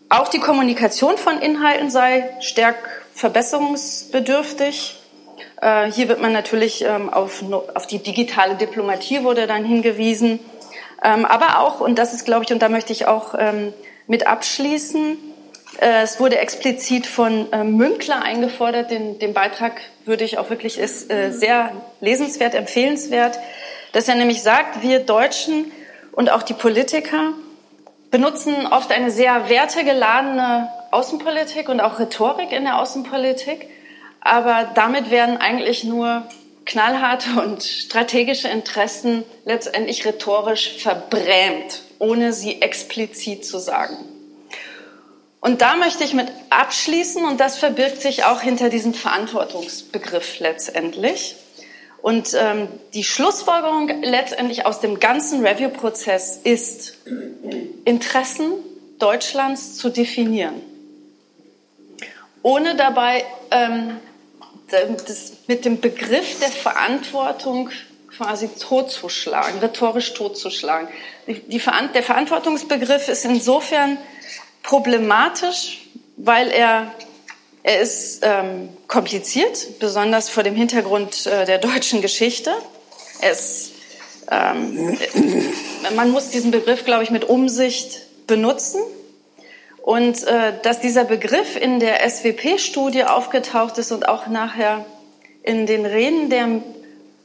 Auch 0.09 0.29
die 0.29 0.39
Kommunikation 0.39 1.19
von 1.19 1.41
Inhalten 1.41 1.91
sei 1.91 2.29
stärk 2.41 2.77
verbesserungsbedürftig. 3.15 5.01
Äh, 5.61 5.91
hier 5.91 6.09
wird 6.09 6.21
man 6.21 6.33
natürlich 6.33 6.85
ähm, 6.85 7.13
auf, 7.13 7.43
auf 7.75 7.87
die 7.87 7.99
digitale 7.99 8.55
Diplomatie 8.55 9.25
wurde 9.25 9.47
dann 9.47 9.65
hingewiesen. 9.65 10.39
Ähm, 11.03 11.25
aber 11.25 11.61
auch, 11.61 11.81
und 11.81 11.99
das 11.99 12.15
ist, 12.15 12.25
glaube 12.25 12.45
ich, 12.45 12.53
und 12.53 12.61
da 12.61 12.69
möchte 12.69 12.93
ich 12.93 13.07
auch 13.07 13.35
ähm, 13.37 13.73
mit 14.07 14.27
abschließen, 14.27 15.13
äh, 15.13 15.26
es 15.79 16.19
wurde 16.21 16.39
explizit 16.39 17.07
von 17.07 17.53
äh, 17.53 17.65
Münkler 17.65 18.23
eingefordert. 18.23 18.91
Den, 18.91 19.19
den 19.19 19.35
Beitrag 19.35 19.81
würde 20.05 20.25
ich 20.25 20.39
auch 20.39 20.51
wirklich 20.51 20.79
ist 20.79 21.11
äh, 21.11 21.31
sehr 21.31 21.71
lesenswert, 22.01 22.55
empfehlenswert, 22.55 23.39
dass 23.93 24.09
er 24.09 24.15
nämlich 24.15 24.43
sagt, 24.43 24.83
wir 24.83 25.01
Deutschen 25.01 25.71
und 26.13 26.31
auch 26.31 26.43
die 26.43 26.55
Politiker 26.55 27.33
benutzen 28.11 28.67
oft 28.67 28.93
eine 28.93 29.11
sehr 29.11 29.49
wertegeladene 29.49 30.69
Außenpolitik 30.91 31.69
und 31.69 31.81
auch 31.81 31.99
Rhetorik 31.99 32.53
in 32.53 32.65
der 32.65 32.79
Außenpolitik, 32.79 33.69
aber 34.21 34.71
damit 34.75 35.11
werden 35.11 35.37
eigentlich 35.37 35.85
nur 35.85 36.27
knallharte 36.65 37.41
und 37.41 37.63
strategische 37.63 38.49
Interessen 38.49 39.25
letztendlich 39.45 40.05
rhetorisch 40.05 40.79
verbrämt, 40.79 41.83
ohne 41.99 42.33
sie 42.33 42.63
explizit 42.63 43.45
zu 43.45 43.59
sagen. 43.59 44.16
Und 45.47 45.63
da 45.63 45.77
möchte 45.77 46.03
ich 46.03 46.13
mit 46.13 46.27
abschließen, 46.51 47.25
und 47.25 47.39
das 47.39 47.57
verbirgt 47.57 48.03
sich 48.03 48.25
auch 48.25 48.41
hinter 48.41 48.69
diesem 48.69 48.93
Verantwortungsbegriff 48.95 50.41
letztendlich. 50.41 51.37
Und 52.03 52.35
ähm, 52.37 52.67
die 52.95 53.05
Schlussfolgerung 53.05 54.03
letztendlich 54.03 54.67
aus 54.67 54.81
dem 54.81 54.99
ganzen 54.99 55.47
Review-Prozess 55.47 56.41
ist, 56.43 56.95
Interessen 57.85 58.55
Deutschlands 58.99 59.77
zu 59.77 59.89
definieren, 59.89 60.61
ohne 62.43 62.75
dabei 62.75 63.25
ähm, 63.53 63.99
das 64.69 65.35
mit 65.47 65.65
dem 65.65 65.81
Begriff 65.81 66.41
der 66.41 66.49
Verantwortung 66.49 67.71
quasi 68.17 68.49
totzuschlagen, 68.49 69.61
rhetorisch 69.61 70.13
totzuschlagen. 70.15 70.89
Die, 71.29 71.35
die, 71.35 71.63
der 71.95 72.03
Verantwortungsbegriff 72.03 73.07
ist 73.07 73.25
insofern 73.25 73.97
problematisch, 74.67 75.87
weil 76.17 76.51
er, 76.51 76.93
er 77.63 77.81
ist 77.81 78.21
ähm, 78.23 78.69
kompliziert, 78.89 79.79
besonders 79.79 80.29
vor 80.29 80.43
dem 80.43 80.57
Hintergrund 80.57 81.27
äh, 81.27 81.47
der 81.47 81.59
deutschen 81.59 82.03
Geschichte. 82.03 82.53
Er 83.21 83.31
ist, 83.31 83.71
ähm, 84.29 84.99
man 85.95 86.11
muss 86.11 86.31
diesen 86.31 86.51
Begriff, 86.51 86.85
glaube 86.85 87.05
ich, 87.05 87.11
mit 87.11 87.25
Umsicht 87.25 88.03
benutzen. 88.27 88.83
Und 89.83 90.25
äh, 90.25 90.53
dass 90.65 90.81
dieser 90.81 91.05
Begriff 91.05 91.57
in 91.57 91.79
der 91.79 92.01
SWP-Studie 92.11 93.05
aufgetaucht 93.05 93.79
ist 93.79 93.93
und 93.93 94.09
auch 94.09 94.27
nachher 94.27 94.85
in 95.45 95.67
den 95.67 95.87
Reden 95.87 96.29
der 96.29 96.61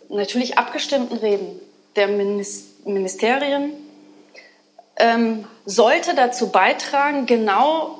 natürlich 0.09 0.59
abgestimmten 0.59 1.17
Reden 1.17 1.59
der 1.95 2.07
Ministerien, 2.07 3.73
ähm, 5.01 5.45
sollte 5.65 6.15
dazu 6.15 6.49
beitragen, 6.49 7.25
genau 7.25 7.99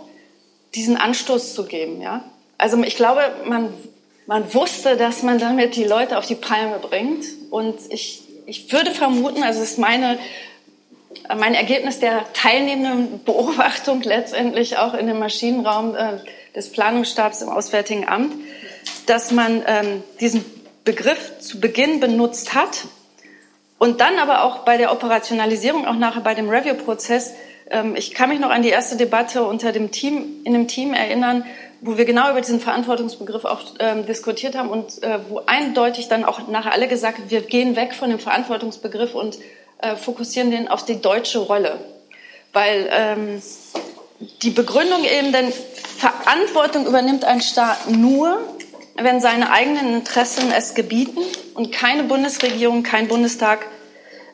diesen 0.76 0.98
Anstoß 0.98 1.54
zu 1.54 1.66
geben. 1.66 2.02
Ja? 2.02 2.24
Also 2.58 2.82
ich 2.84 2.96
glaube, 2.96 3.22
man, 3.46 3.74
man 4.28 4.54
wusste, 4.54 4.96
dass 4.96 5.24
man 5.24 5.40
damit 5.40 5.76
die 5.76 5.84
Leute 5.84 6.18
auf 6.18 6.26
die 6.26 6.36
Palme 6.36 6.80
bringt. 6.80 7.26
Und 7.50 7.76
ich, 7.90 8.24
ich 8.46 8.72
würde 8.72 8.92
vermuten, 8.92 9.44
also 9.44 9.62
es 9.62 9.72
ist 9.72 9.80
meine 9.80 10.18
mein 11.36 11.54
Ergebnis 11.54 12.00
der 12.00 12.32
teilnehmenden 12.34 13.24
Beobachtung 13.24 14.02
letztendlich 14.02 14.78
auch 14.78 14.94
in 14.94 15.08
dem 15.08 15.20
Maschinenraum 15.20 15.96
äh, 15.96 16.18
des 16.56 16.72
Planungsstabs 16.72 17.42
im 17.42 17.50
Auswärtigen 17.50 18.08
Amt, 18.08 18.34
dass 19.06 19.32
man 19.32 19.64
ähm, 19.68 20.04
diesen 20.20 20.44
Begriff 20.84 21.40
zu 21.40 21.60
Beginn 21.60 22.00
benutzt 22.00 22.54
hat 22.54 22.86
und 23.82 24.00
dann 24.00 24.20
aber 24.20 24.44
auch 24.44 24.60
bei 24.60 24.78
der 24.78 24.92
Operationalisierung, 24.92 25.88
auch 25.88 25.96
nachher 25.96 26.22
bei 26.22 26.36
dem 26.36 26.48
Review-Prozess, 26.52 27.34
ähm, 27.68 27.96
ich 27.96 28.14
kann 28.14 28.30
mich 28.30 28.40
noch 28.40 28.52
an 28.52 28.62
die 28.62 28.70
erste 28.70 28.96
Debatte 28.96 29.42
unter 29.42 29.72
dem 29.72 29.90
Team, 29.90 30.44
in 30.44 30.54
dem 30.54 30.68
Team 30.68 30.94
erinnern, 30.94 31.48
wo 31.82 31.98
wir 31.98 32.06
genau 32.06 32.30
über 32.30 32.42
diesen 32.42 32.60
Verantwortungsbegriff 32.60 33.44
auch 33.44 33.62
ähm, 33.80 34.06
diskutiert 34.06 34.56
haben 34.56 34.70
und 34.70 35.02
äh, 35.02 35.18
wo 35.30 35.42
eindeutig 35.48 36.10
dann 36.10 36.26
auch 36.26 36.48
nachher 36.48 36.74
alle 36.74 36.88
gesagt 36.88 37.32
wir 37.32 37.42
gehen 37.42 37.76
weg 37.76 37.96
von 37.96 38.12
dem 38.12 38.20
Verantwortungsbegriff 38.20 39.16
und 39.16 39.40
äh, 39.80 39.96
fokussieren 39.96 40.52
den 40.52 40.68
auf 40.68 40.86
die 40.86 41.02
deutsche 41.02 41.40
Rolle. 41.40 41.80
Weil 42.54 42.88
ähm, 42.92 43.42
die 44.44 44.52
Begründung 44.52 45.04
eben, 45.06 45.32
denn 45.32 45.52
Verantwortung 45.98 46.86
übernimmt 46.86 47.26
ein 47.26 47.42
Staat 47.42 47.90
nur, 47.90 48.42
wenn 48.96 49.22
seine 49.22 49.52
eigenen 49.52 49.94
Interessen 49.94 50.52
es 50.52 50.74
gebieten 50.74 51.22
und 51.54 51.72
keine 51.72 52.04
Bundesregierung, 52.04 52.84
kein 52.84 53.08
Bundestag 53.08 53.66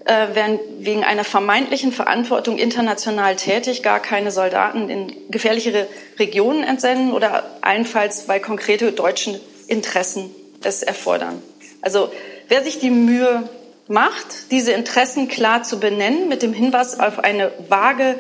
äh, 0.06 0.36
werden 0.36 0.60
wegen 0.80 1.04
einer 1.04 1.24
vermeintlichen 1.24 1.92
Verantwortung 1.92 2.58
international 2.58 3.36
tätig, 3.36 3.84
gar 3.84 4.00
keine 4.00 4.32
Soldaten 4.32 4.90
in 4.90 5.14
gefährlichere 5.30 5.88
Regionen 6.18 6.64
entsenden 6.64 7.12
oder 7.14 7.58
allenfalls, 7.62 8.28
weil 8.28 8.40
konkrete 8.40 8.92
deutsche 8.92 9.40
Interessen 9.68 10.32
es 10.64 10.82
erfordern. 10.84 11.42
Also 11.82 12.12
wer 12.48 12.64
sich 12.64 12.80
die 12.80 12.90
Mühe 12.90 13.50
macht, 13.88 14.52
diese 14.52 14.72
Interessen 14.72 15.28
klar 15.28 15.64
zu 15.64 15.80
benennen, 15.80 16.30
mit 16.30 16.42
dem 16.42 16.54
Hinweis 16.54 17.00
auf 17.00 17.20
eine 17.20 17.52
vage 17.70 18.16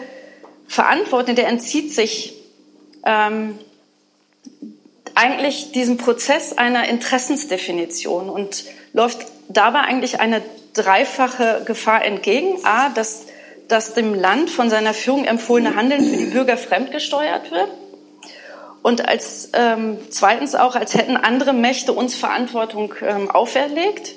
Verantwortung, 0.67 1.35
der 1.35 1.47
entzieht 1.47 1.93
sich 1.93 2.33
ähm, 3.05 3.57
eigentlich 5.17 5.71
diesem 5.71 5.97
Prozess 5.97 6.57
einer 6.57 6.87
Interessensdefinition 6.87 8.29
und 8.29 8.63
läuft 8.93 9.25
dabei 9.49 9.79
eigentlich 9.79 10.19
eine 10.19 10.41
dreifache 10.73 11.63
Gefahr 11.65 12.05
entgegen. 12.05 12.63
A, 12.63 12.89
dass 12.89 13.25
das 13.67 13.93
dem 13.93 14.13
Land 14.13 14.49
von 14.49 14.69
seiner 14.69 14.93
Führung 14.93 15.25
empfohlene 15.25 15.75
Handeln 15.75 16.03
für 16.03 16.17
die 16.17 16.25
Bürger 16.25 16.57
fremdgesteuert 16.57 17.51
wird. 17.51 17.69
Und 18.81 19.07
als 19.07 19.49
ähm, 19.53 19.97
zweitens 20.09 20.55
auch, 20.55 20.75
als 20.75 20.93
hätten 20.93 21.17
andere 21.17 21.51
Mächte 21.51 21.91
uns 21.91 22.15
Verantwortung 22.15 22.93
ähm, 23.01 23.29
auferlegt 23.29 24.13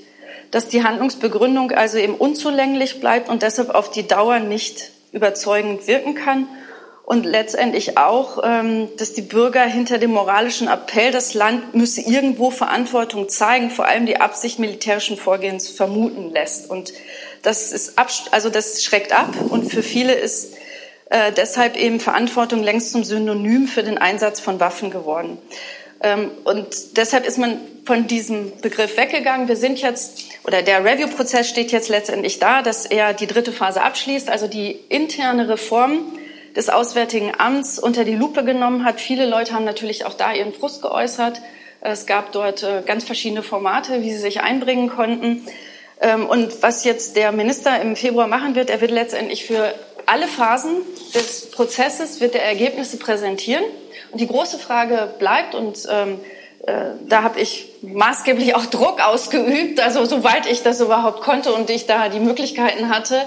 dass 0.51 0.69
die 0.69 0.83
Handlungsbegründung 0.83 1.73
also 1.73 1.99
eben 1.99 2.15
unzulänglich 2.15 3.01
bleibt 3.01 3.29
und 3.29 3.43
deshalb 3.43 3.71
auf 3.71 3.91
die 3.91 4.07
Dauer 4.07 4.41
nicht 4.41 4.91
überzeugend 5.13 5.87
wirken 5.87 6.15
kann. 6.15 6.49
Und 7.11 7.27
letztendlich 7.27 7.99
auch, 7.99 8.39
ähm, 8.45 8.89
dass 8.97 9.15
die 9.15 9.23
Bürger 9.23 9.65
hinter 9.65 9.99
dem 9.99 10.13
moralischen 10.13 10.69
Appell, 10.69 11.11
das 11.11 11.35
Land 11.35 11.75
müsse 11.75 12.03
irgendwo 12.03 12.53
Verantwortung 12.53 13.29
zeigen, 13.29 13.71
vor 13.71 13.87
allem 13.87 14.07
die 14.07 14.21
Absicht 14.21 14.61
militärischen 14.61 15.17
Vorgehens 15.17 15.69
vermuten 15.71 16.31
lässt. 16.31 16.71
Und 16.71 16.93
das 17.43 17.73
ist 17.73 17.99
also 18.31 18.49
das 18.49 18.85
schreckt 18.85 19.13
ab. 19.13 19.35
Und 19.49 19.73
für 19.73 19.83
viele 19.83 20.15
ist 20.15 20.55
äh, 21.07 21.33
deshalb 21.33 21.77
eben 21.77 21.99
Verantwortung 21.99 22.63
längst 22.63 22.93
zum 22.93 23.03
Synonym 23.03 23.67
für 23.67 23.83
den 23.83 23.99
Einsatz 23.99 24.39
von 24.39 24.61
Waffen 24.61 24.93
geworden. 24.93 25.37
Ähm, 26.05 26.31
und 26.45 26.97
deshalb 26.97 27.27
ist 27.27 27.39
man 27.39 27.61
von 27.87 28.07
diesem 28.07 28.53
Begriff 28.61 28.97
weggegangen. 28.97 29.49
Wir 29.49 29.57
sind 29.57 29.83
jetzt, 29.83 30.27
oder 30.45 30.63
der 30.63 30.85
Review-Prozess 30.85 31.49
steht 31.49 31.73
jetzt 31.73 31.89
letztendlich 31.89 32.39
da, 32.39 32.63
dass 32.63 32.87
er 32.87 33.15
die 33.15 33.27
dritte 33.27 33.51
Phase 33.51 33.83
abschließt, 33.83 34.31
also 34.31 34.47
die 34.47 34.79
interne 34.89 35.49
Reform 35.49 36.03
des 36.57 36.69
Auswärtigen 36.69 37.33
Amts 37.39 37.79
unter 37.79 38.05
die 38.05 38.15
Lupe 38.15 38.45
genommen 38.45 38.85
hat. 38.85 39.01
Viele 39.01 39.27
Leute 39.27 39.55
haben 39.55 39.65
natürlich 39.65 40.05
auch 40.05 40.15
da 40.15 40.33
ihren 40.33 40.53
Frust 40.53 40.83
geäußert. 40.83 41.41
Es 41.81 42.07
gab 42.07 42.33
dort 42.33 42.63
äh, 42.63 42.83
ganz 42.85 43.05
verschiedene 43.05 43.43
Formate, 43.43 44.03
wie 44.03 44.11
sie 44.11 44.19
sich 44.19 44.41
einbringen 44.41 44.91
konnten. 44.91 45.47
Ähm, 46.01 46.27
und 46.27 46.63
was 46.63 46.85
jetzt 46.85 47.17
der 47.17 47.33
Minister 47.33 47.81
im 47.81 47.97
Februar 47.97 48.27
machen 48.27 48.55
wird, 48.55 48.71
er 48.71 48.81
wird 48.81 48.91
letztendlich 48.91 49.45
für 49.45 49.75
alle 50.07 50.27
Phasen 50.27 50.77
des 51.15 51.51
Prozesses 51.51 52.21
wird 52.21 52.35
er 52.35 52.43
Ergebnisse 52.43 52.97
präsentieren. 52.99 53.65
Und 54.11 54.21
die 54.21 54.27
große 54.27 54.59
Frage 54.59 55.15
bleibt, 55.19 55.55
und 55.55 55.87
ähm, 55.91 56.15
äh, 56.15 56.40
da 56.67 57.23
habe 57.23 57.41
ich 57.41 57.69
maßgeblich 57.81 58.55
auch 58.55 58.67
Druck 58.67 59.01
ausgeübt, 59.01 59.81
also 59.81 60.05
soweit 60.05 60.47
ich 60.47 60.63
das 60.63 60.81
überhaupt 60.81 61.23
konnte 61.23 61.55
und 61.55 61.71
ich 61.71 61.87
da 61.87 62.11
die 62.11 62.21
Möglichkeiten 62.21 62.91
hatte, 62.91 63.23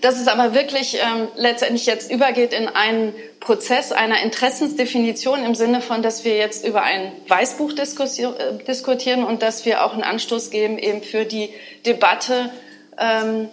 dass 0.00 0.18
es 0.18 0.26
aber 0.26 0.54
wirklich 0.54 0.94
ähm, 0.94 1.28
letztendlich 1.36 1.84
jetzt 1.84 2.10
übergeht 2.10 2.54
in 2.54 2.66
einen 2.66 3.14
Prozess 3.40 3.92
einer 3.92 4.22
Interessensdefinition 4.22 5.44
im 5.44 5.54
Sinne 5.54 5.82
von, 5.82 6.02
dass 6.02 6.24
wir 6.24 6.36
jetzt 6.36 6.66
über 6.66 6.82
ein 6.82 7.12
Weißbuch 7.28 7.72
äh, 7.72 8.64
diskutieren 8.66 9.22
und 9.22 9.42
dass 9.42 9.66
wir 9.66 9.84
auch 9.84 9.92
einen 9.92 10.02
Anstoß 10.02 10.50
geben 10.50 10.78
eben 10.78 11.02
für 11.02 11.26
die 11.26 11.50
Debatte 11.84 12.50
ähm, 12.98 13.48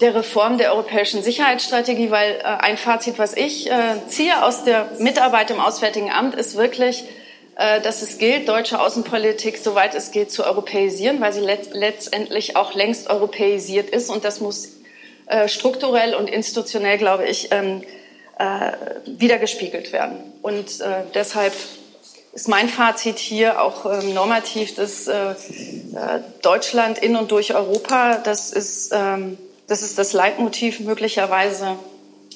der 0.00 0.16
Reform 0.16 0.58
der 0.58 0.72
europäischen 0.72 1.22
Sicherheitsstrategie, 1.22 2.10
weil 2.10 2.32
äh, 2.32 2.42
ein 2.42 2.76
Fazit, 2.76 3.18
was 3.18 3.36
ich 3.36 3.70
äh, 3.70 3.74
ziehe 4.08 4.44
aus 4.44 4.64
der 4.64 4.88
Mitarbeit 4.98 5.52
im 5.52 5.60
Auswärtigen 5.60 6.10
Amt, 6.10 6.34
ist 6.34 6.56
wirklich, 6.56 7.04
äh, 7.04 7.21
dass 7.82 8.02
es 8.02 8.18
gilt, 8.18 8.48
deutsche 8.48 8.80
Außenpolitik, 8.80 9.58
soweit 9.58 9.94
es 9.94 10.10
geht, 10.10 10.32
zu 10.32 10.44
europäisieren, 10.44 11.20
weil 11.20 11.32
sie 11.32 11.40
let 11.40 11.74
letztendlich 11.74 12.56
auch 12.56 12.74
längst 12.74 13.08
europäisiert 13.08 13.90
ist. 13.90 14.10
Und 14.10 14.24
das 14.24 14.40
muss 14.40 14.70
äh, 15.26 15.48
strukturell 15.48 16.14
und 16.14 16.28
institutionell, 16.28 16.98
glaube 16.98 17.26
ich, 17.26 17.48
ähm, 17.52 17.82
äh, 18.38 18.72
wiedergespiegelt 19.06 19.92
werden. 19.92 20.16
Und 20.42 20.80
äh, 20.80 21.04
deshalb 21.14 21.52
ist 22.32 22.48
mein 22.48 22.68
Fazit 22.68 23.18
hier 23.18 23.62
auch 23.62 23.86
ähm, 23.86 24.14
normativ, 24.14 24.74
dass 24.74 25.06
äh, 25.06 25.30
äh, 25.30 25.34
Deutschland 26.42 26.98
in 26.98 27.16
und 27.16 27.30
durch 27.30 27.54
Europa, 27.54 28.18
das 28.18 28.50
ist, 28.50 28.90
ähm, 28.92 29.38
das 29.68 29.82
ist 29.82 29.98
das 29.98 30.12
Leitmotiv 30.12 30.80
möglicherweise, 30.80 31.76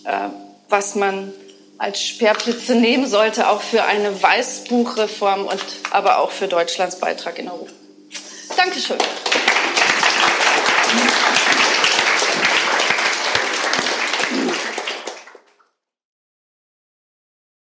äh, 0.05 0.29
was 0.69 0.95
man 0.95 1.33
als 1.79 2.03
Speerblitze 2.03 2.75
nehmen 2.75 3.07
sollte, 3.07 3.49
auch 3.49 3.62
für 3.62 3.85
eine 3.85 4.23
Weißbuchreform 4.23 5.47
und 5.47 5.62
aber 5.91 6.19
auch 6.19 6.31
für 6.31 6.49
Deutschlands 6.49 6.99
Beitrag 6.99 7.39
in 7.39 7.49
Europa. 7.49 7.73
Dankeschön. 8.57 8.99